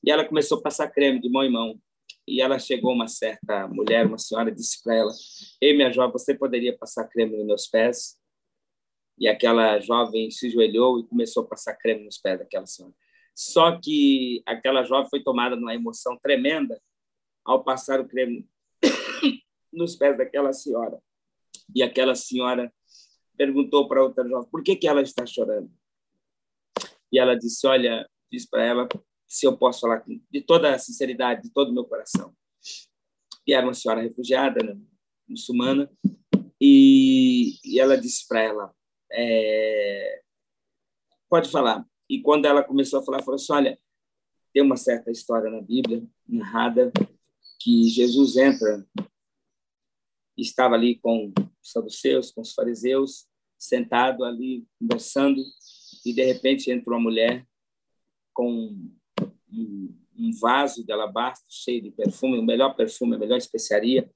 [0.03, 1.79] E ela começou a passar creme de mão em mão.
[2.27, 5.11] E ela chegou uma certa mulher, uma senhora, disse para ela:
[5.61, 8.17] Ei, minha jovem, você poderia passar creme nos meus pés?
[9.17, 12.93] E aquela jovem se joelhou e começou a passar creme nos pés daquela senhora.
[13.35, 16.79] Só que aquela jovem foi tomada numa emoção tremenda
[17.45, 18.47] ao passar o creme
[19.73, 21.01] nos pés daquela senhora.
[21.75, 22.73] E aquela senhora
[23.37, 25.71] perguntou para outra jovem por que, que ela está chorando.
[27.11, 28.87] E ela disse: Olha, disse para ela
[29.27, 32.35] se eu posso falar de toda a sinceridade, de todo o meu coração.
[33.45, 34.79] E era uma senhora refugiada, né,
[35.27, 35.91] muçulmana,
[36.61, 38.75] e, e ela disse para ela:
[39.11, 40.21] é,
[41.29, 41.85] Pode falar.
[42.09, 43.79] E quando ela começou a falar, falou assim: Olha,
[44.53, 46.91] tem uma certa história na Bíblia narrada
[47.59, 48.85] que Jesus entra
[50.37, 55.41] estava ali com os saduceus, com os fariseus, sentado ali, conversando,
[56.05, 57.47] e de repente entra uma mulher
[58.33, 58.75] com
[59.51, 64.09] um, um vaso de alabastro cheio de perfume, o melhor perfume, a melhor especiaria,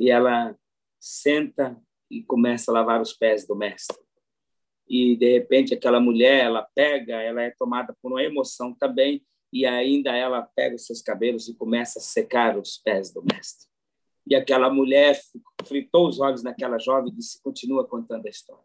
[0.00, 0.56] e ela
[0.98, 3.98] senta e começa a lavar os pés do mestre.
[4.88, 9.66] E de repente aquela mulher, ela pega, ela é tomada por uma emoção também, e
[9.66, 13.67] ainda ela pega os seus cabelos e começa a secar os pés do mestre.
[14.28, 15.18] E aquela mulher
[15.64, 18.62] fritou os olhos naquela jovem e disse: continua contando a história.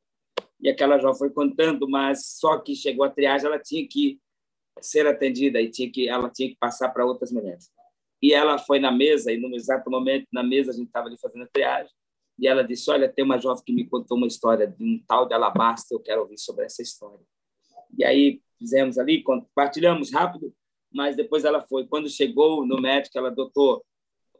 [0.59, 4.19] E aquela jovem foi contando, mas só que chegou a triagem, ela tinha que
[4.81, 7.71] ser atendida e tinha que ela tinha que passar para outras mulheres.
[8.21, 11.17] E ela foi na mesa e no exato momento na mesa a gente estava ali
[11.17, 11.91] fazendo a triagem
[12.37, 15.25] e ela disse: olha, tem uma jovem que me contou uma história de um tal
[15.25, 17.25] de Alabasta, eu quero ouvir sobre essa história.
[17.97, 20.53] E aí fizemos ali, compartilhamos rápido,
[20.91, 21.85] mas depois ela foi.
[21.87, 23.83] Quando chegou no médico, ela, doutor,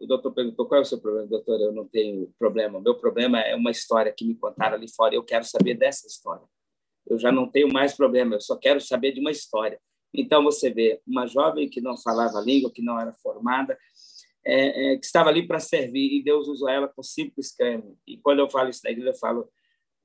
[0.04, 1.60] o doutor perguntou qual é o seu problema, doutor.
[1.60, 2.80] Eu não tenho problema.
[2.82, 5.16] Meu problema é uma história que me contaram ali fora.
[5.16, 6.46] Eu quero saber dessa história.
[7.08, 8.36] Eu já não tenho mais problema.
[8.36, 9.80] Eu só quero saber de uma história.
[10.14, 13.78] Então, você vê uma jovem que não falava língua, que não era formada,
[14.46, 17.98] é, é, que estava ali para servir, e Deus usou ela com simples creme.
[18.06, 19.50] E quando eu falo isso na igreja, eu falo,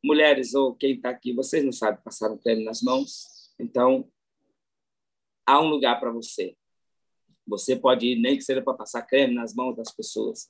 [0.03, 4.09] mulheres ou quem está aqui, vocês não sabem passar um creme nas mãos, então
[5.45, 6.57] há um lugar para você.
[7.49, 10.49] Você pode ir, nem que seja para passar creme nas mãos das pessoas.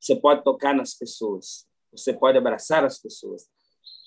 [0.00, 1.66] Você pode tocar nas pessoas.
[1.90, 3.48] Você pode abraçar as pessoas.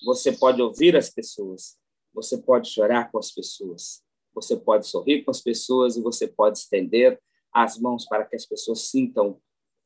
[0.04, 1.76] Você pode ouvir as pessoas.
[2.14, 4.02] Você pode chorar com as pessoas
[4.40, 7.20] você pode sorrir com as pessoas e você pode estender
[7.52, 9.40] as mãos para que as pessoas sintam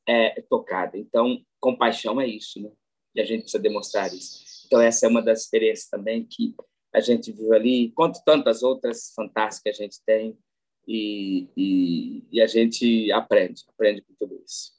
[0.07, 1.01] é, tocadas.
[1.01, 2.71] Então, compaixão é isso, né?
[3.15, 4.67] E a gente precisa demonstrar isso.
[4.67, 6.55] Então, essa é uma das experiências também que
[6.93, 10.37] a gente viu ali, quanto tantas outras fantásticas a gente tem,
[10.87, 14.73] e, e, e a gente aprende, aprende com tudo isso.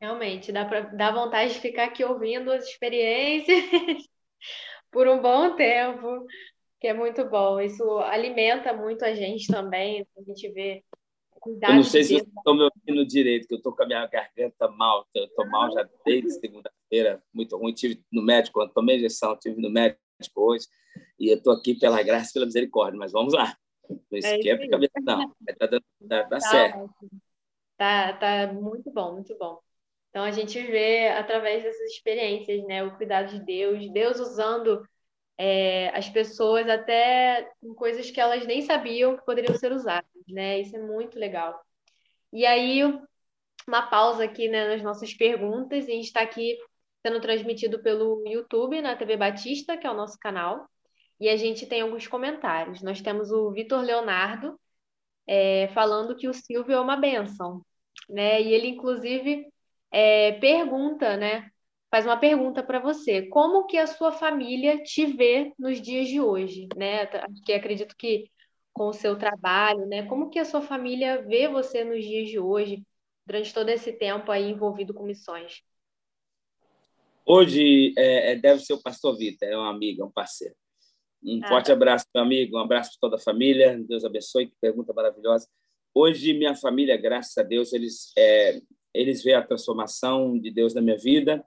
[0.00, 3.56] Realmente, dá, pra, dá vontade de ficar aqui ouvindo as experiências
[4.90, 6.26] por um bom tempo
[6.80, 7.60] que é muito bom.
[7.60, 10.84] Isso alimenta muito a gente também, a gente vê
[11.40, 11.72] cuidado.
[11.72, 14.06] Eu não sei se vocês estão me ouvindo direito, que eu estou com a minha
[14.06, 17.72] garganta mal, eu estou mal já desde segunda-feira, muito ruim.
[17.72, 20.00] Tive no médico, quando tomei injeção, tive no médico
[20.36, 20.66] hoje,
[21.18, 23.56] e eu estou aqui pela graça e pela misericórdia, mas vamos lá.
[23.88, 25.34] Não esquenta é a cabeça, não.
[25.48, 26.90] Está dando, tá, tá certo.
[27.76, 29.60] Tá, tá muito bom, muito bom.
[30.10, 34.82] Então a gente vê através dessas experiências, né, o cuidado de Deus, Deus usando
[35.36, 40.60] é, as pessoas até com coisas que elas nem sabiam que poderiam ser usadas, né?
[40.60, 41.60] Isso é muito legal.
[42.32, 42.82] E aí,
[43.68, 46.56] uma pausa aqui né, nas nossas perguntas, a gente está aqui
[47.04, 50.68] sendo transmitido pelo YouTube, na TV Batista, que é o nosso canal,
[51.20, 52.82] e a gente tem alguns comentários.
[52.82, 54.58] Nós temos o Vitor Leonardo
[55.26, 57.64] é, falando que o Silvio é uma benção,
[58.08, 58.40] né?
[58.42, 59.46] E ele, inclusive,
[59.90, 61.50] é, pergunta, né?
[61.90, 63.22] faz uma pergunta para você.
[63.22, 67.06] Como que a sua família te vê nos dias de hoje, né?
[67.44, 68.30] Que acredito que
[68.72, 70.04] com o seu trabalho, né?
[70.06, 72.84] Como que a sua família vê você nos dias de hoje,
[73.24, 75.62] durante todo esse tempo aí envolvido com missões?
[77.24, 80.54] Hoje é, é deve ser o pastor Vitor, é um amigo, é um parceiro.
[81.26, 81.48] Um ah.
[81.48, 83.78] forte abraço, meu amigo, um abraço para toda a família.
[83.88, 85.48] Deus abençoe, que pergunta maravilhosa.
[85.92, 88.60] Hoje, minha família, graças a Deus, eles, é,
[88.94, 91.44] eles veem a transformação de Deus na minha vida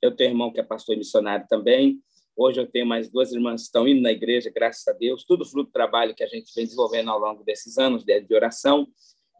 [0.00, 2.00] eu tenho um irmão que é pastor e missionário também.
[2.36, 5.24] Hoje eu tenho mais duas irmãs que estão indo na igreja, graças a Deus.
[5.24, 8.86] Tudo fruto do trabalho que a gente vem desenvolvendo ao longo desses anos de oração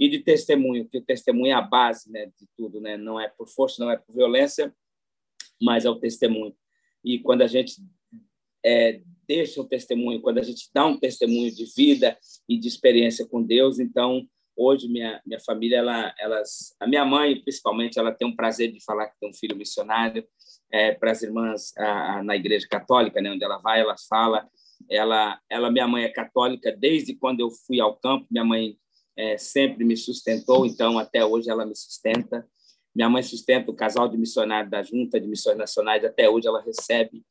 [0.01, 2.97] e de testemunho, que o testemunho é a base né, de tudo, né?
[2.97, 4.75] não é por força, não é por violência,
[5.61, 6.55] mas é o testemunho.
[7.05, 7.75] E quando a gente
[8.65, 12.17] é, deixa o testemunho, quando a gente dá um testemunho de vida
[12.49, 17.41] e de experiência com Deus, então hoje minha minha família ela elas a minha mãe
[17.41, 20.27] principalmente ela tem um prazer de falar que tem um filho missionário
[20.73, 24.49] é, para as irmãs a, a, na igreja católica né onde ela vai ela fala
[24.91, 28.77] ela ela minha mãe é católica desde quando eu fui ao campo minha mãe
[29.19, 32.47] é, sempre me sustentou então até hoje ela me sustenta.
[32.95, 36.63] Minha mãe sustenta o casal de missionários da junta de missões nacionais até hoje ela
[36.63, 37.25] recebe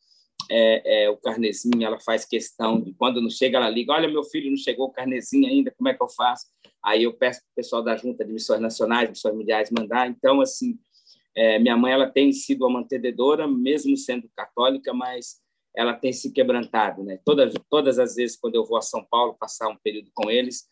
[0.49, 4.23] é, é, o carnezinho, ela faz questão de quando não chega, ela liga: Olha, meu
[4.23, 6.45] filho não chegou o carnezinho ainda, como é que eu faço?
[6.83, 10.07] Aí eu peço para o pessoal da Junta de Missões Nacionais, Missões Mundiais, mandar.
[10.09, 10.77] Então, assim,
[11.35, 15.41] é, minha mãe ela tem sido uma mantedora, mesmo sendo católica, mas
[15.75, 17.03] ela tem se quebrantado.
[17.03, 17.19] Né?
[17.23, 20.65] Todas, todas as vezes, quando eu vou a São Paulo passar um período com eles,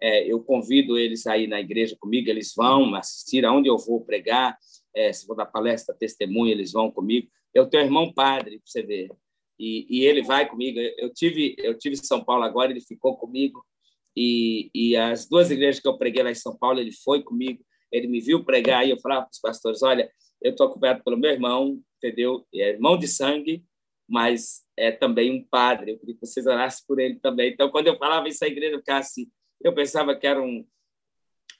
[0.00, 4.56] é, eu convido eles aí na igreja comigo, eles vão assistir aonde eu vou pregar,
[4.94, 7.28] é, se vou dar palestra, testemunho, eles vão comigo.
[7.54, 9.10] Eu tenho um irmão padre, para você ver,
[9.58, 10.78] e, e, ele vai comigo.
[10.96, 13.64] Eu tive eu tive em São Paulo agora, ele ficou comigo.
[14.16, 17.64] E, e as duas igrejas que eu preguei lá em São Paulo, ele foi comigo.
[17.90, 21.16] Ele me viu pregar e eu falava para os pastores: olha, eu estou acompanhado pelo
[21.16, 22.46] meu irmão, entendeu?
[22.54, 23.64] É irmão de sangue,
[24.08, 25.92] mas é também um padre.
[25.92, 27.52] Eu queria que vocês orassem por ele também.
[27.52, 29.28] Então, quando eu falava isso à igreja, eu ficava assim,
[29.60, 30.64] eu pensava que era um,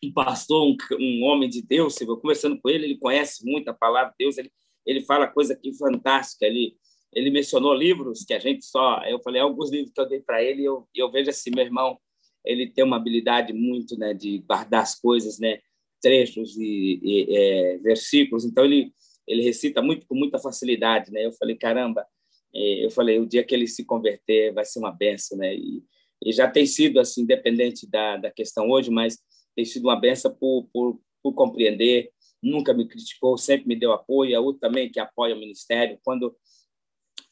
[0.03, 2.01] um pastor, um, um homem de Deus.
[2.01, 4.53] Eu conversando com ele, ele conhece muito a palavra de Deus, ele,
[4.89, 6.47] ele fala coisa aqui fantástica.
[6.47, 6.75] Ele,
[7.13, 9.03] ele mencionou livros que a gente só.
[9.05, 11.99] Eu falei, alguns livros que eu dei para ele, eu, eu vejo assim, meu irmão,
[12.43, 15.61] ele tem uma habilidade muito né, de guardar as coisas, né,
[16.01, 18.47] trechos e, e é, versículos.
[18.47, 18.91] Então, ele,
[19.27, 21.13] ele recita muito com muita facilidade.
[21.13, 21.27] Né?
[21.27, 22.07] Eu falei, caramba,
[22.55, 25.37] é, eu falei, o dia que ele se converter vai ser uma benção.
[25.37, 25.55] Né?
[25.55, 25.83] E,
[26.25, 29.19] e já tem sido assim, independente da, da questão hoje, mas
[29.55, 32.11] tem sido uma benção por, por, por compreender,
[32.43, 35.99] nunca me criticou, sempre me deu apoio, a outra também que apoia o ministério.
[36.03, 36.37] Quando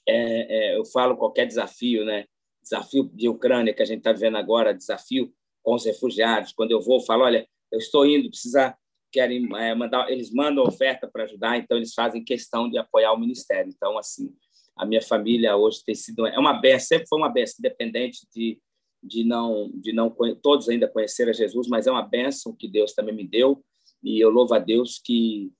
[0.07, 2.27] é, é, eu falo qualquer desafio, né?
[2.63, 6.81] desafio de Ucrânia que a gente está vendo agora, desafio com os refugiados, quando eu
[6.81, 8.77] vou, eu falo, olha, eu estou indo, precisa
[9.13, 13.19] querem é, mandar, eles mandam oferta para ajudar, então eles fazem questão de apoiar o
[13.19, 13.73] ministério.
[13.75, 14.35] Então, assim,
[14.77, 18.61] a minha família hoje tem sido é uma benção, sempre foi uma benção, independente de
[19.03, 20.11] de não de não
[20.43, 23.65] todos ainda conhecer a Jesus, mas é uma benção que Deus também me deu
[24.03, 25.53] e eu louvo a Deus que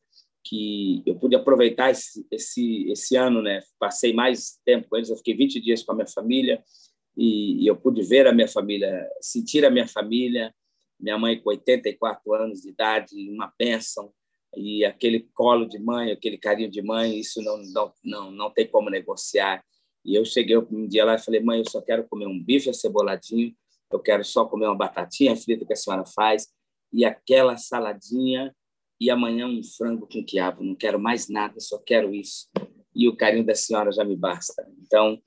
[0.49, 3.61] que eu pude aproveitar esse esse esse ano, né?
[3.79, 6.63] Passei mais tempo com eles, eu fiquei 20 dias com a minha família
[7.17, 10.55] e, e eu pude ver a minha família, sentir a minha família,
[11.01, 14.13] minha mãe com 84 anos de idade, uma bênção
[14.57, 18.69] e aquele colo de mãe, aquele carinho de mãe, isso não não não, não tem
[18.69, 19.65] como negociar.
[20.05, 22.71] E eu cheguei um dia lá e falei, mãe, eu só quero comer um bife
[22.71, 23.53] aceboladinho,
[23.91, 26.47] eu quero só comer uma batatinha frita que a senhora faz
[26.97, 28.57] e aquela saladinha
[28.99, 30.65] e amanhã um frango com quiabo.
[30.65, 32.49] Não quero mais nada, só quero isso.
[32.95, 34.67] E o carinho da senhora já me basta.
[34.81, 35.21] Então,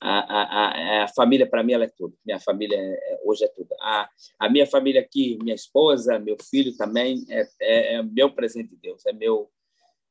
[0.00, 2.16] a, a, a família para mim ela é tudo.
[2.24, 3.74] Minha família é, é, hoje é tudo.
[3.80, 8.70] A, a minha família aqui, minha esposa, meu filho também é, é, é meu presente
[8.70, 9.04] de Deus.
[9.04, 9.50] É meu,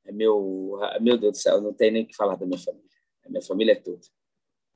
[0.05, 1.61] é meu, meu Deus do céu.
[1.61, 2.85] Não tem nem que falar da minha família.
[3.25, 4.01] A minha família é tudo.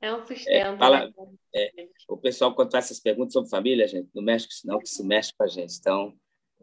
[0.00, 0.48] É um sustento.
[0.48, 1.12] É, fala, né?
[1.54, 1.70] é,
[2.08, 4.88] o pessoal, quando faz essas perguntas sobre família, gente, não mexe com isso, não, que
[4.88, 5.78] se mexe com a gente.
[5.78, 6.12] Então,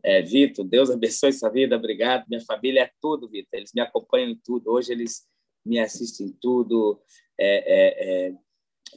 [0.04, 2.26] é, Vitor, Deus abençoe sua vida, obrigado.
[2.28, 3.60] Minha família é tudo, Vitor.
[3.60, 4.72] Eles me acompanham em tudo.
[4.72, 5.28] Hoje eles
[5.66, 7.02] me assistem em tudo.
[7.38, 8.34] É, é, é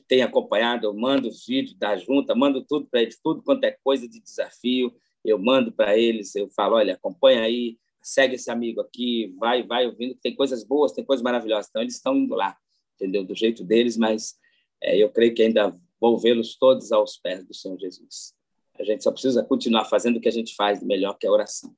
[0.09, 3.77] tem acompanhado, eu mando os vídeos da junta, mando tudo para eles, tudo quanto é
[3.85, 4.91] coisa de desafio,
[5.23, 9.87] eu mando para eles, eu falo, olha, acompanha aí, segue esse amigo aqui, vai, vai
[9.87, 11.69] ouvindo, tem coisas boas, tem coisas maravilhosas.
[11.69, 12.57] Então, eles estão indo lá
[13.03, 13.25] entendeu?
[13.25, 14.37] Do jeito deles, mas
[14.81, 18.35] é, eu creio que ainda vou vê-los todos aos pés do Senhor Jesus.
[18.79, 21.29] A gente só precisa continuar fazendo o que a gente faz de melhor, que é
[21.29, 21.75] a oração.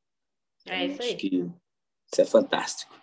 [0.66, 1.16] É isso aí.
[1.16, 2.94] que isso é fantástico.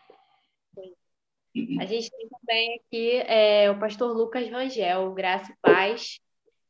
[1.80, 6.19] A gente tem também aqui é, o pastor Lucas Rangel, Graça e Paz,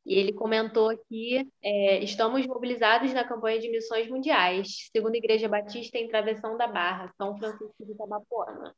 [0.05, 5.47] e ele comentou aqui: é, estamos mobilizados na campanha de missões mundiais, segundo a Igreja
[5.47, 8.75] Batista em Travessão da Barra, São Francisco de Itabapoana.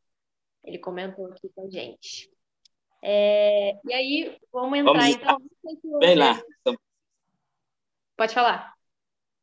[0.64, 2.30] Ele comentou aqui com a gente.
[3.02, 6.00] É, e aí, vamos entrar, vamos então.
[6.00, 6.42] Vem lá.
[8.18, 8.74] Pode falar.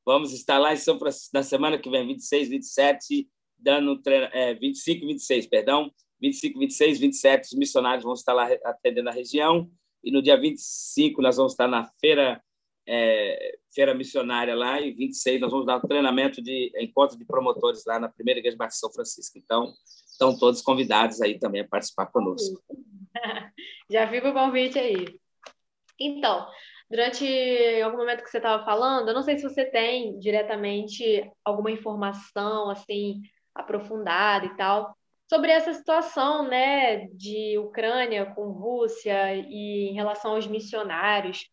[0.05, 3.29] Vamos estar lá em São Francisco na semana que vem, 26, 27,
[3.59, 5.93] dando treino, é, 25 26, perdão.
[6.21, 9.71] 25, 26, 27, os missionários vão estar lá atendendo a região.
[10.03, 12.43] E no dia 25, nós vamos estar na feira,
[12.87, 14.81] é, feira missionária lá.
[14.81, 18.55] E 26, nós vamos dar um treinamento de encontro de promotores lá na primeira igreja
[18.55, 19.39] de Batista São Francisco.
[19.39, 19.73] Então,
[20.11, 22.63] estão todos convidados aí também a participar conosco.
[23.91, 25.19] Já fica o convite aí.
[25.99, 26.47] Então,
[26.91, 27.25] durante
[27.83, 32.71] algum momento que você estava falando, eu não sei se você tem diretamente alguma informação
[32.71, 33.23] assim
[33.55, 34.95] aprofundada e tal
[35.31, 41.39] sobre essa situação, né, de Ucrânia com Rússia e em relação aos missionários.
[41.39, 41.49] Se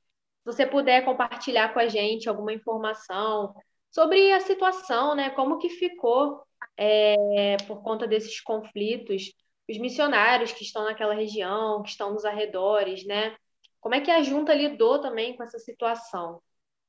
[0.45, 3.54] você puder compartilhar com a gente alguma informação
[3.91, 6.41] sobre a situação, né, como que ficou
[6.76, 9.32] é, por conta desses conflitos,
[9.69, 13.36] os missionários que estão naquela região, que estão nos arredores, né?
[13.80, 16.42] Como é que a junta lidou também com essa situação?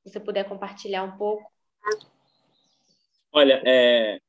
[0.02, 1.50] Se você puder compartilhar um pouco.
[3.32, 4.20] Olha, é,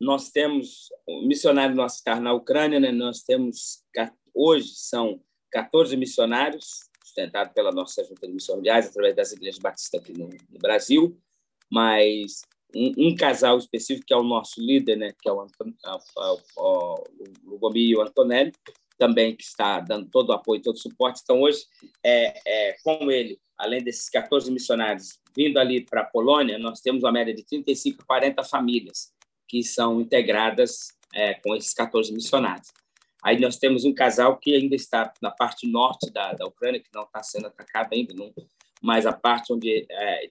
[0.00, 2.92] nós temos o missionário nosso está na Ucrânia, né?
[2.92, 3.82] Nós temos
[4.34, 10.12] hoje são 14 missionários sustentados pela nossa junta de missionários através das igrejas batistas aqui
[10.12, 11.16] no, no Brasil,
[11.70, 12.42] mas
[12.74, 15.72] um, um, casal específico, que é o nosso líder, né, que é o, Anton,
[16.16, 18.52] o, o, o Lugomir e o Antonelli,
[18.98, 21.20] também que está dando todo o apoio, todo o suporte.
[21.22, 21.64] Então, hoje,
[22.02, 27.02] é, é, com ele, além desses 14 missionários vindo ali para a Polônia, nós temos
[27.02, 29.12] uma média de 35, 40 famílias
[29.48, 32.68] que são integradas é, com esses 14 missionários.
[33.22, 36.90] Aí nós temos um casal que ainda está na parte norte da, da Ucrânia, que
[36.94, 38.32] não está sendo atacado ainda, não,
[38.82, 40.30] mas a parte onde é,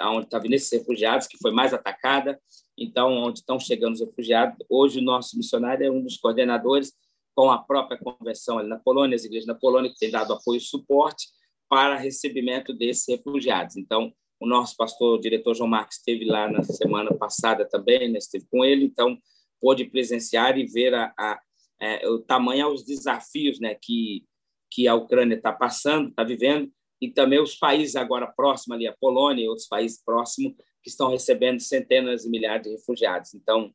[0.00, 2.40] onde vindo esses refugiados, que foi mais atacada,
[2.76, 4.56] então, onde estão chegando os refugiados.
[4.68, 6.92] Hoje, o nosso missionário é um dos coordenadores,
[7.38, 10.58] com a própria conversão ali na Polônia, as igrejas na Polônia que têm dado apoio
[10.58, 11.28] e suporte
[11.68, 13.76] para recebimento desses refugiados.
[13.76, 18.18] Então, o nosso pastor, o diretor João Marcos, esteve lá na semana passada também, né?
[18.18, 19.16] esteve com ele, então
[19.60, 21.40] pôde presenciar e ver a, a, a
[21.80, 24.24] é, o tamanho os desafios né, que,
[24.68, 26.68] que a Ucrânia está passando, está vivendo,
[27.00, 31.08] e também os países agora próximos ali, a Polônia e outros países próximos, que estão
[31.08, 33.32] recebendo centenas e milhares de refugiados.
[33.32, 33.72] Então,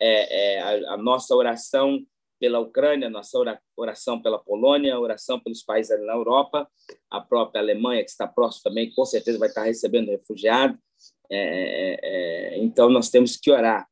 [0.00, 2.02] é, é, a, a, nossa oração
[2.42, 3.38] pela Ucrânia, a nossa
[3.76, 6.68] oração pela Polônia, a oração pelos países na Europa,
[7.08, 10.76] a própria Alemanha, que está próximo também, com certeza vai estar recebendo refugiados.
[11.30, 13.86] É, é, é então, nós temos que orar.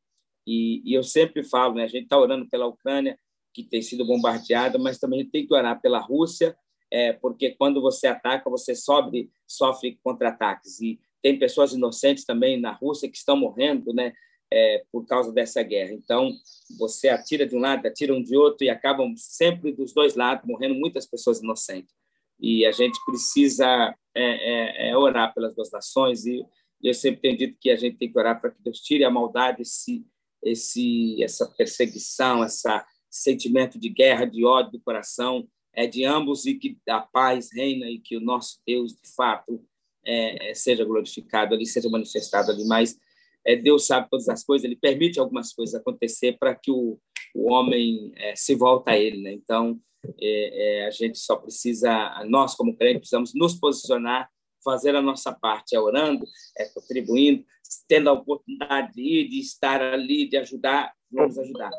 [0.44, 3.16] E, e eu sempre falo, né, a gente está orando pela Ucrânia,
[3.54, 6.56] que tem sido bombardeada, mas também tem que orar pela Rússia,
[6.90, 10.80] é, porque quando você ataca, você sobe, sofre contra-ataques.
[10.80, 14.12] E tem pessoas inocentes também na Rússia que estão morrendo né,
[14.52, 15.92] é, por causa dessa guerra.
[15.92, 16.32] Então,
[16.78, 20.46] você atira de um lado, atira um de outro, e acabam sempre dos dois lados
[20.46, 21.92] morrendo muitas pessoas inocentes.
[22.38, 26.44] E a gente precisa é, é, é orar pelas duas nações, e
[26.82, 29.10] eu sempre tenho dito que a gente tem que orar para que Deus tire a
[29.10, 30.04] maldade, esse,
[30.42, 32.68] esse, essa perseguição, esse
[33.10, 37.88] sentimento de guerra, de ódio do coração, é de ambos e que a paz reina
[37.88, 39.64] e que o nosso Deus, de fato,
[40.04, 42.64] é, é, seja glorificado ali, seja manifestado ali.
[42.64, 42.98] Mas
[43.46, 46.98] é, Deus sabe todas as coisas, Ele permite algumas coisas acontecer para que o,
[47.34, 49.22] o homem é, se volte a Ele.
[49.22, 49.32] Né?
[49.32, 49.78] Então,
[50.20, 54.28] é, é, a gente só precisa, nós como crentes, precisamos nos posicionar,
[54.62, 56.24] fazer a nossa parte, é orando,
[56.58, 57.44] é contribuindo,
[57.88, 61.70] tendo a oportunidade de ir, de estar ali, de ajudar, vamos ajudar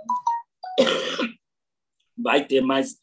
[2.21, 2.97] vai ter mais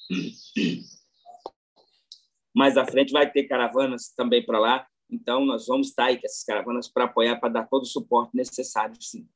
[2.54, 4.86] mais à frente vai ter caravanas também para lá.
[5.10, 8.36] Então nós vamos estar aí com essas caravanas para apoiar, para dar todo o suporte
[8.36, 9.26] necessário, sim.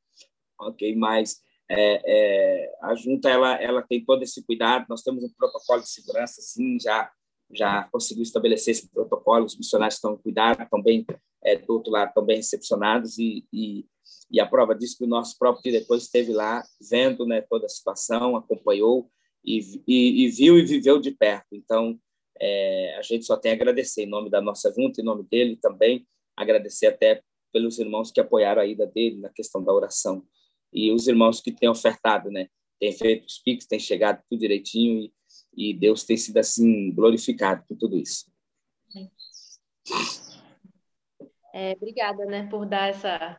[0.60, 4.86] Ok, mas é, é, a junta ela ela tem todo esse cuidado.
[4.88, 7.10] Nós temos um protocolo de segurança, sim, já
[7.54, 9.44] já conseguiu estabelecer esse protocolo.
[9.44, 11.04] Os missionários estão cuidados, também
[11.44, 13.84] é, do outro lado estão bem recepcionados e, e,
[14.30, 17.68] e a prova disso que o nosso próprio diretor esteve lá vendo né, toda a
[17.68, 19.10] situação, acompanhou
[19.44, 21.48] e, e, e viu e viveu de perto.
[21.52, 21.98] Então,
[22.44, 25.56] é, a gente só tem a agradecer em nome da nossa junta, em nome dele
[25.56, 26.04] também,
[26.36, 27.22] agradecer até
[27.52, 30.26] pelos irmãos que apoiaram a ida dele na questão da oração
[30.72, 32.48] e os irmãos que têm ofertado, né?
[32.80, 35.08] Tem feito os piques, tem chegado tudo direitinho
[35.56, 38.26] e, e Deus tem sido assim glorificado por tudo isso.
[41.54, 43.38] É, obrigada, né, por dar essa,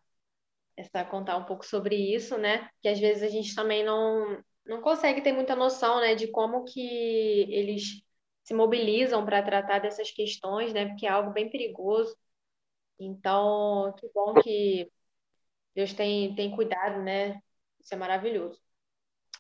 [0.77, 2.69] essa contar um pouco sobre isso, né?
[2.81, 6.63] Que às vezes a gente também não não consegue ter muita noção, né, de como
[6.63, 6.79] que
[7.51, 8.02] eles
[8.43, 12.15] se mobilizam para tratar dessas questões, né, porque é algo bem perigoso.
[12.99, 14.91] Então, que bom que
[15.75, 17.41] Deus tem, tem cuidado, né?
[17.79, 18.59] Isso é maravilhoso.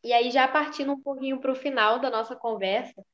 [0.03, 3.05] E aí, já partindo um pouquinho para o final da nossa conversa,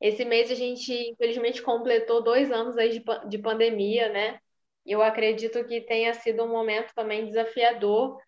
[0.00, 4.40] esse mês a gente, infelizmente, completou dois anos aí de, de pandemia, né?
[4.86, 8.20] Eu acredito que tenha sido um momento também desafiador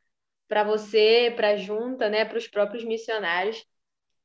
[0.48, 3.64] para você, para a junta, né, para os próprios missionários.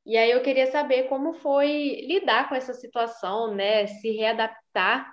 [0.06, 5.12] E aí eu queria saber como foi lidar com essa situação, né, se readaptar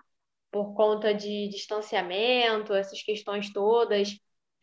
[0.51, 4.15] por conta de distanciamento, essas questões todas.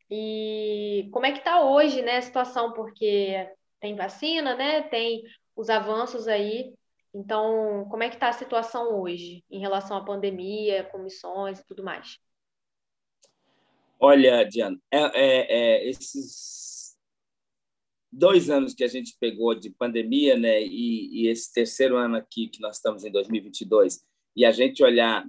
[0.09, 3.51] E como é que está hoje, né, a situação, porque
[3.81, 5.21] tem vacina, né, tem
[5.57, 6.73] os avanços aí.
[7.13, 11.83] Então, como é que está a situação hoje em relação à pandemia, comissões e tudo
[11.83, 12.21] mais?
[13.99, 16.70] Olha, Diana, é, é, é, esses
[18.13, 22.49] dois anos que a gente pegou de pandemia, né, e, e, esse terceiro ano aqui
[22.49, 24.01] que nós estamos em 2022,
[24.37, 25.27] e a gente olhar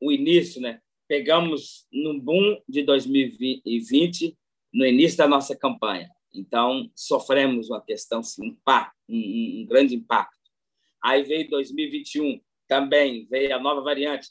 [0.00, 4.36] o início, né, pegamos no boom de 2020,
[4.72, 6.08] no início da nossa campanha.
[6.34, 10.36] Então, sofremos uma questão, assim, um, impacto, um, um grande impacto.
[11.02, 14.28] Aí veio 2021, também veio a nova variante,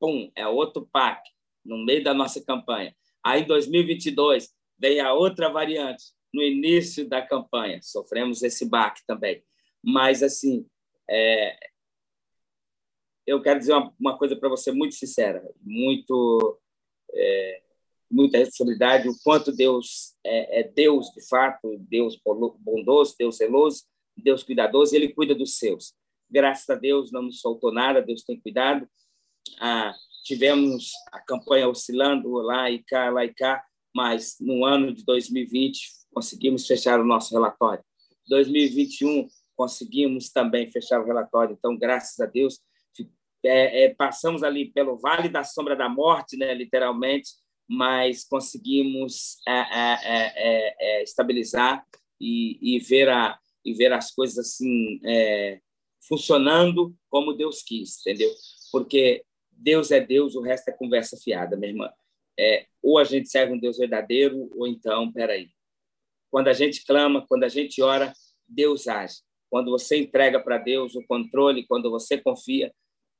[0.00, 1.22] pum, é outro PAC,
[1.64, 2.94] no meio da nossa campanha.
[3.22, 7.80] Aí, em 2022, vem a outra variante, no início da campanha.
[7.82, 9.42] Sofremos esse baque também.
[9.82, 10.66] Mas, assim,
[11.08, 11.56] é...
[13.26, 16.60] eu quero dizer uma, uma coisa para você muito sincera, muito.
[17.14, 17.62] É...
[18.10, 22.20] muita responsabilidade, o quanto Deus é, é Deus, de fato, Deus
[22.60, 23.84] bondoso, Deus zeloso,
[24.14, 25.94] Deus cuidadoso, Ele cuida dos seus.
[26.30, 28.86] Graças a Deus, não nos soltou nada, Deus tem cuidado.
[29.58, 33.64] Ah, tivemos a campanha oscilando lá e cá, lá e cá,
[33.94, 37.84] mas no ano de 2020 conseguimos fechar o nosso relatório.
[38.26, 41.54] 2021 conseguimos também fechar o relatório.
[41.58, 42.58] Então, graças a Deus,
[43.44, 47.32] é, é, passamos ali pelo vale da sombra da morte, né, literalmente,
[47.68, 51.84] mas conseguimos é, é, é, é estabilizar
[52.18, 55.00] e, e, ver a e ver as coisas assim
[56.08, 58.30] funcionando como Deus quis, entendeu?
[58.72, 61.90] Porque Deus é Deus, o resto é conversa fiada, minha irmã.
[62.38, 65.50] É, ou a gente serve um Deus verdadeiro, ou então, peraí.
[66.36, 68.12] Quando a gente clama, quando a gente ora,
[68.46, 69.22] Deus age.
[69.48, 72.70] Quando você entrega para Deus o controle, quando você confia,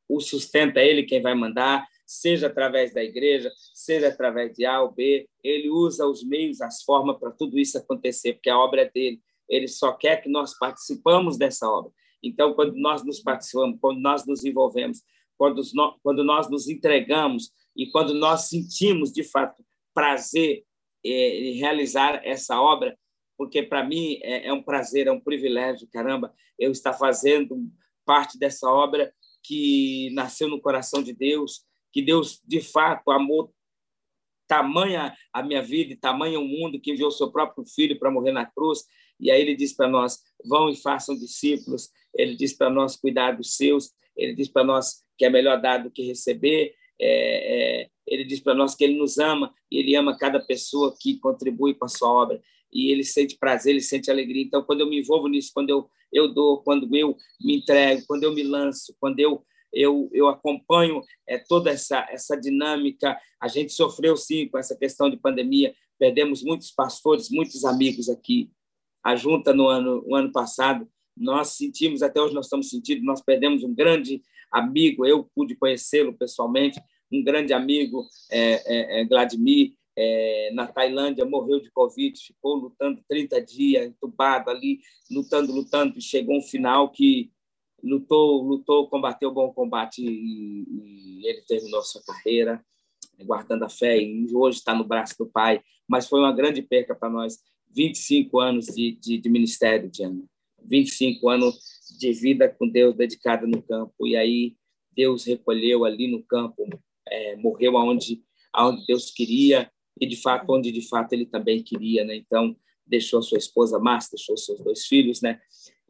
[0.07, 4.93] o sustenta Ele quem vai mandar, seja através da igreja, seja através de A ou
[4.93, 8.91] B, Ele usa os meios, as formas para tudo isso acontecer, porque a obra é
[8.91, 9.19] dele.
[9.49, 11.91] Ele só quer que nós participamos dessa obra.
[12.23, 15.01] Então, quando nós nos participamos, quando nós nos envolvemos,
[15.39, 15.62] quando,
[16.03, 19.64] quando nós nos entregamos e quando nós sentimos, de fato,
[19.95, 20.64] prazer
[21.03, 22.95] é, em realizar essa obra,
[23.37, 27.70] porque para mim é, é um prazer, é um privilégio, caramba, eu estar fazendo
[28.05, 29.12] parte dessa obra
[29.43, 33.53] que nasceu no coração de Deus, que Deus, de fato, amou
[34.47, 35.97] tamanha a minha vida
[36.30, 38.84] e o mundo que enviou seu próprio filho para morrer na cruz.
[39.18, 41.91] E aí ele diz para nós: vão e façam discípulos.
[42.14, 43.91] Ele diz para nós cuidar dos seus.
[44.16, 46.74] Ele diz para nós que é melhor dar do que receber.
[46.99, 50.95] É, é, ele diz para nós que ele nos ama e ele ama cada pessoa
[50.99, 52.41] que contribui com a sua obra
[52.73, 54.43] e ele sente prazer, ele sente alegria.
[54.43, 58.25] Então, quando eu me envolvo nisso, quando eu, eu dou, quando eu me entrego, quando
[58.25, 63.19] eu me lanço, quando eu eu, eu acompanho é, toda essa, essa dinâmica.
[63.39, 68.51] A gente sofreu, sim, com essa questão de pandemia, perdemos muitos pastores, muitos amigos aqui.
[69.05, 73.23] A junta, no ano, no ano passado, nós sentimos, até hoje nós estamos sentindo, nós
[73.23, 76.81] perdemos um grande amigo, eu pude conhecê-lo pessoalmente,
[77.12, 83.03] um grande amigo, é, é, é Vladimir, é, na Tailândia, morreu de Covid, ficou lutando
[83.09, 84.80] 30 dias, entubado ali,
[85.11, 87.32] lutando, lutando, e chegou um final que
[87.82, 92.62] lutou, lutou, combateu o bom combate e, e ele terminou sua carreira,
[93.24, 96.94] guardando a fé, e hoje está no braço do Pai, mas foi uma grande perca
[96.94, 97.38] para nós,
[97.74, 100.22] 25 anos de, de, de ministério, Diana,
[100.62, 101.59] 25 anos
[101.99, 104.57] de vida com Deus dedicada no campo, e aí
[104.92, 106.68] Deus recolheu ali no campo,
[107.09, 108.22] é, morreu aonde,
[108.53, 109.70] aonde Deus queria,
[110.01, 112.16] e de fato onde de fato ele também queria, né?
[112.16, 115.40] Então deixou sua esposa Márcia, deixou seus dois filhos, né?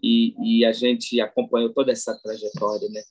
[0.03, 3.03] E, e a gente acompanhou toda essa trajetória, né?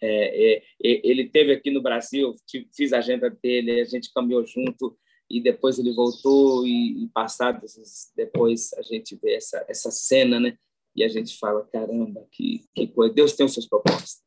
[0.00, 2.34] É, é, ele teve aqui no Brasil,
[2.74, 4.96] fiz a agenda dele, a gente caminhou junto
[5.30, 7.74] e depois ele voltou e, e passados
[8.14, 10.56] depois a gente vê essa essa cena, né?
[10.94, 13.12] E a gente fala caramba, que, que coisa!
[13.14, 14.22] Deus tem os seus propósitos.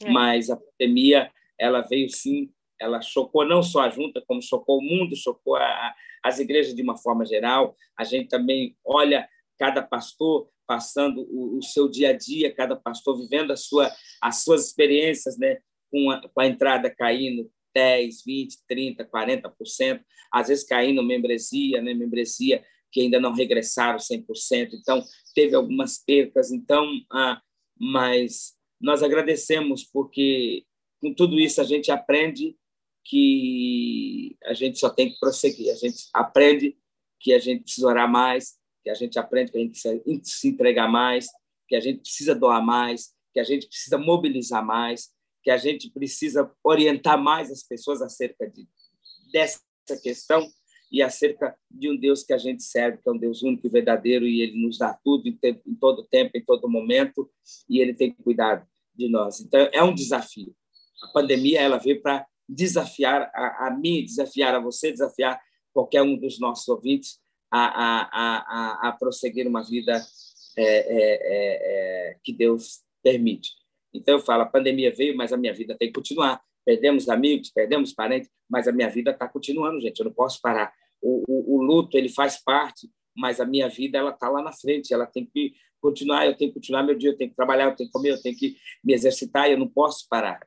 [0.00, 0.10] É.
[0.10, 2.50] Mas a pandemia ela veio sim
[2.80, 6.82] ela chocou não só a junta, como chocou o mundo, chocou a, as igrejas de
[6.82, 7.76] uma forma geral.
[7.98, 13.18] A gente também olha cada pastor passando o, o seu dia a dia, cada pastor
[13.18, 15.58] vivendo a sua, as suas experiências, né,
[15.90, 20.00] com a, com a entrada caindo 10, 20, 30, 40%,
[20.32, 24.70] às vezes caindo membresia, né, membresia que ainda não regressaram 100%.
[24.74, 25.02] Então,
[25.34, 26.50] teve algumas percas.
[26.50, 27.40] Então, ah,
[27.78, 30.64] mas nós agradecemos porque
[31.00, 32.56] com tudo isso a gente aprende
[33.08, 35.72] que a gente só tem que prosseguir.
[35.72, 36.76] A gente aprende
[37.18, 40.48] que a gente precisa orar mais, que a gente aprende que a gente precisa se
[40.48, 41.26] entregar mais,
[41.66, 45.08] que a gente precisa doar mais, que a gente precisa mobilizar mais,
[45.42, 48.68] que a gente precisa orientar mais as pessoas acerca de,
[49.32, 49.60] dessa
[50.02, 50.46] questão
[50.92, 53.70] e acerca de um Deus que a gente serve, que é um Deus único e
[53.70, 57.30] verdadeiro, e ele nos dá tudo em, em todo tempo, em todo momento,
[57.68, 59.40] e ele tem cuidado de nós.
[59.40, 60.54] Então, é um desafio.
[61.02, 65.40] A pandemia ela veio para desafiar a, a mim, desafiar a você, desafiar
[65.72, 67.18] qualquer um dos nossos ouvintes
[67.50, 70.00] a, a, a, a prosseguir uma vida
[70.56, 73.50] é, é, é, é, que Deus permite.
[73.94, 76.40] Então, eu falo, a pandemia veio, mas a minha vida tem que continuar.
[76.64, 79.98] Perdemos amigos, perdemos parentes, mas a minha vida está continuando, gente.
[79.98, 80.72] Eu não posso parar.
[81.00, 84.52] O, o, o, luto ele faz parte, mas a minha vida ela está lá na
[84.52, 84.92] frente.
[84.92, 86.26] Ela tem que continuar.
[86.26, 87.10] Eu tenho que continuar meu dia.
[87.10, 87.66] Eu tenho que trabalhar.
[87.66, 88.10] Eu tenho que comer.
[88.10, 89.50] Eu tenho que me exercitar.
[89.50, 90.46] Eu não posso parar.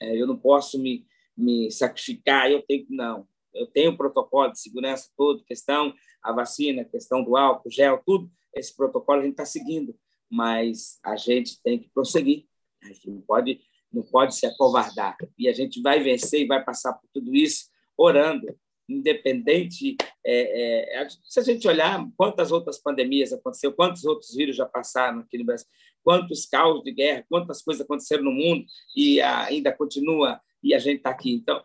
[0.00, 1.04] É, eu não posso me
[1.40, 3.26] me sacrificar, eu tenho que não.
[3.52, 8.30] Eu tenho o protocolo de segurança todo, questão a vacina, questão do álcool, gel, tudo
[8.54, 9.96] esse protocolo a gente está seguindo,
[10.28, 12.46] mas a gente tem que prosseguir.
[12.82, 13.60] A gente não pode
[13.92, 17.68] não pode se acovardar e a gente vai vencer e vai passar por tudo isso
[17.96, 18.46] orando,
[18.88, 19.96] independente.
[20.24, 25.20] É, é, se a gente olhar quantas outras pandemias aconteceram, quantos outros vírus já passaram
[25.20, 25.66] aqui no Brasil,
[26.04, 28.64] quantos caos de guerra, quantas coisas aconteceram no mundo
[28.96, 31.32] e ainda continua e a gente está aqui.
[31.32, 31.62] Então,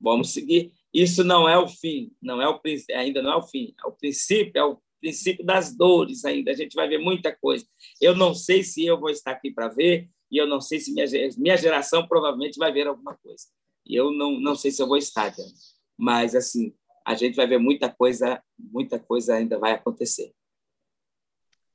[0.00, 0.72] vamos seguir.
[0.92, 2.60] Isso não é o fim, não é o
[2.94, 3.74] ainda não é o fim.
[3.82, 6.50] É o princípio é o princípio das dores ainda.
[6.50, 7.66] A gente vai ver muita coisa.
[8.00, 10.92] Eu não sei se eu vou estar aqui para ver e eu não sei se
[10.92, 11.06] minha
[11.38, 13.46] minha geração provavelmente vai ver alguma coisa.
[13.86, 15.50] E eu não não sei se eu vou estar, Diana.
[15.96, 16.74] mas assim
[17.04, 20.32] a gente vai ver muita coisa, muita coisa ainda vai acontecer.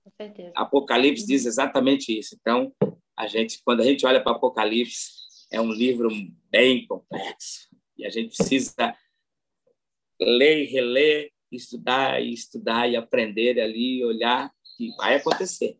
[0.03, 0.51] Com certeza.
[0.55, 2.38] Apocalipse diz exatamente isso.
[2.39, 2.74] Então,
[3.18, 6.10] a gente, quando a gente olha para Apocalipse, é um livro
[6.50, 8.96] bem complexo e a gente precisa
[10.20, 15.78] ler e reler, estudar e estudar e aprender ali, olhar que vai acontecer.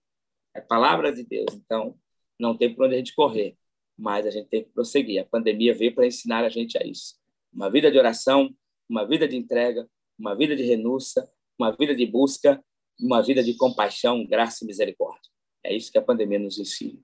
[0.54, 1.98] É palavra de Deus, então
[2.40, 3.58] não tem por onde a gente correr,
[3.98, 5.22] mas a gente tem que prosseguir.
[5.22, 7.16] A pandemia veio para ensinar a gente a isso.
[7.54, 8.54] Uma vida de oração,
[8.90, 11.28] uma vida de entrega, uma vida de renúncia,
[11.60, 12.64] uma vida de busca,
[13.00, 15.30] uma vida de compaixão, graça e misericórdia.
[15.64, 17.00] É isso que a pandemia nos ensina.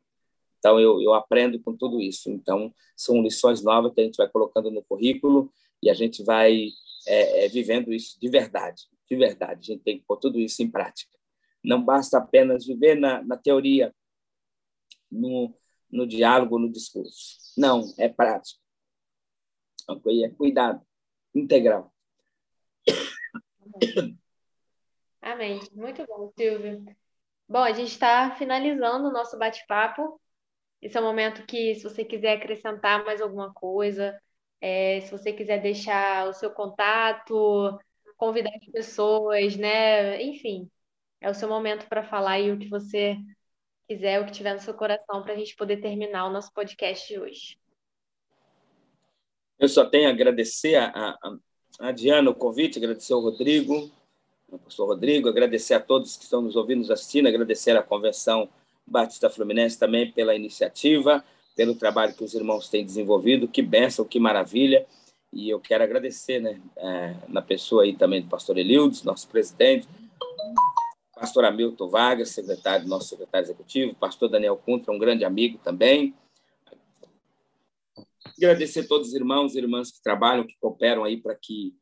[0.62, 2.30] Então, eu, eu aprendo com tudo isso.
[2.30, 5.52] Então, são lições novas que a gente vai colocando no currículo
[5.82, 6.68] e a gente vai
[7.08, 8.84] é, é, vivendo isso de verdade.
[9.10, 9.60] De verdade.
[9.60, 11.18] A gente tem que pôr tudo isso em prática.
[11.64, 13.92] Não basta apenas viver na, na teoria,
[15.12, 15.52] no,
[15.92, 17.40] no diálogo, no discurso.
[17.58, 18.62] Não, é prático.
[19.90, 20.86] É cuidado
[21.34, 21.92] integral.
[25.20, 25.60] Amém.
[25.74, 26.86] Muito bom, Silvio.
[27.50, 30.21] Bom, a gente está finalizando o nosso bate-papo.
[30.82, 34.20] Esse é o momento que, se você quiser acrescentar mais alguma coisa,
[34.60, 37.78] é, se você quiser deixar o seu contato,
[38.18, 40.22] convidar as pessoas, né?
[40.24, 40.70] Enfim,
[41.20, 43.16] é o seu momento para falar aí o que você
[43.88, 47.08] quiser, o que tiver no seu coração, para a gente poder terminar o nosso podcast
[47.08, 47.58] de hoje.
[49.60, 51.38] Eu só tenho a agradecer a, a,
[51.80, 53.92] a Diana o convite, agradecer ao Rodrigo,
[54.52, 58.50] ao pastor Rodrigo, agradecer a todos que estão nos ouvindo, nos assistindo, agradecer à Convenção
[58.92, 61.24] Batista Fluminense também pela iniciativa,
[61.56, 63.48] pelo trabalho que os irmãos têm desenvolvido.
[63.48, 64.86] Que bênção, que maravilha.
[65.32, 69.88] E eu quero agradecer, né, é, na pessoa aí também do pastor Elildes, nosso presidente,
[71.16, 76.14] pastor Hamilton Vargas, secretário, nosso secretário executivo, pastor Daniel Contra, um grande amigo também.
[78.38, 81.74] Agradecer a todos os irmãos e irmãs que trabalham, que cooperam aí para que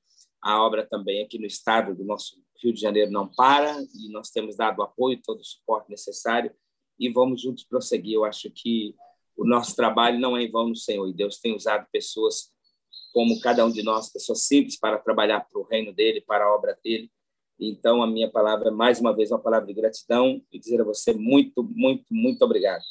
[0.41, 4.30] a obra também aqui no estado do nosso Rio de Janeiro não para e nós
[4.30, 6.51] temos dado o apoio, todo o suporte necessário
[7.00, 8.14] e vamos juntos prosseguir.
[8.14, 8.95] Eu acho que
[9.38, 12.52] o nosso trabalho não é em vão no Senhor e Deus tem usado pessoas
[13.14, 16.54] como cada um de nós, pessoas simples, para trabalhar para o reino dele, para a
[16.54, 17.10] obra dele.
[17.60, 20.84] Então, a minha palavra é mais uma vez uma palavra de gratidão e dizer a
[20.84, 22.84] você muito, muito, muito obrigado.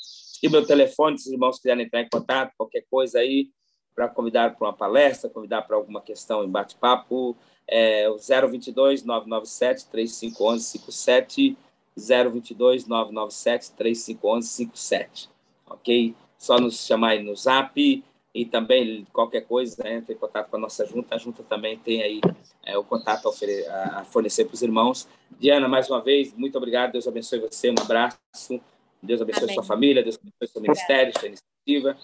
[0.43, 3.51] E meu telefone, se os irmãos quiserem entrar em contato, qualquer coisa aí,
[3.95, 7.37] para convidar para uma palestra, convidar para alguma questão em bate-papo,
[7.67, 11.57] é o 022 997 3511 57
[11.99, 15.31] 022 997 3511 57,
[15.67, 16.15] ok?
[16.39, 20.57] Só nos chamar aí no Zap e também qualquer coisa, né, entre em contato com
[20.57, 21.15] a nossa junta.
[21.15, 22.21] A junta também tem aí
[22.65, 25.09] é, o contato a, a fornecer para os irmãos.
[25.41, 26.93] Diana, mais uma vez, muito obrigado.
[26.93, 27.71] Deus abençoe você.
[27.71, 28.61] Um abraço.
[29.03, 29.55] Deus abençoe Amém.
[29.55, 30.03] sua família.
[30.03, 31.97] Deus abençoe seu ministério, sua iniciativa.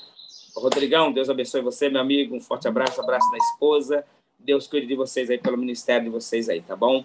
[0.57, 2.35] Rodrigão, Deus abençoe você, meu amigo.
[2.35, 4.05] Um forte abraço, abraço da esposa.
[4.39, 7.05] Deus cuide de vocês aí, pelo ministério de vocês aí, tá bom?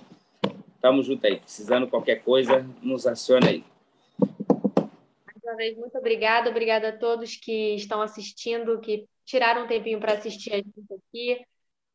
[0.81, 1.39] Tamo junto aí.
[1.39, 3.63] Precisando qualquer coisa, nos acione aí.
[5.25, 6.49] Mais uma vez, muito obrigada.
[6.49, 11.45] Obrigada a todos que estão assistindo, que tiraram um tempinho para assistir a gente aqui.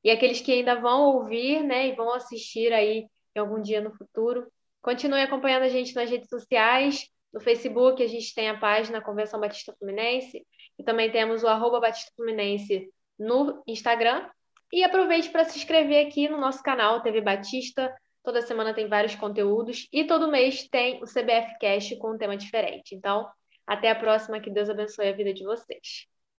[0.02, 3.90] E aqueles que ainda vão ouvir, né, e vão assistir aí em algum dia no
[3.90, 4.46] futuro.
[4.82, 7.08] Continue acompanhando a gente nas redes sociais.
[7.32, 10.46] No Facebook, a gente tem a página Convenção Batista Fluminense.
[10.78, 14.28] E também temos o arroba Batista Fluminense no Instagram.
[14.70, 17.90] E aproveite para se inscrever aqui no nosso canal TV Batista.
[18.24, 19.86] Toda semana tem vários conteúdos.
[19.92, 22.94] E todo mês tem o CBF Cast com um tema diferente.
[22.94, 23.28] Então,
[23.66, 24.40] até a próxima.
[24.40, 26.06] Que Deus abençoe a vida de vocês.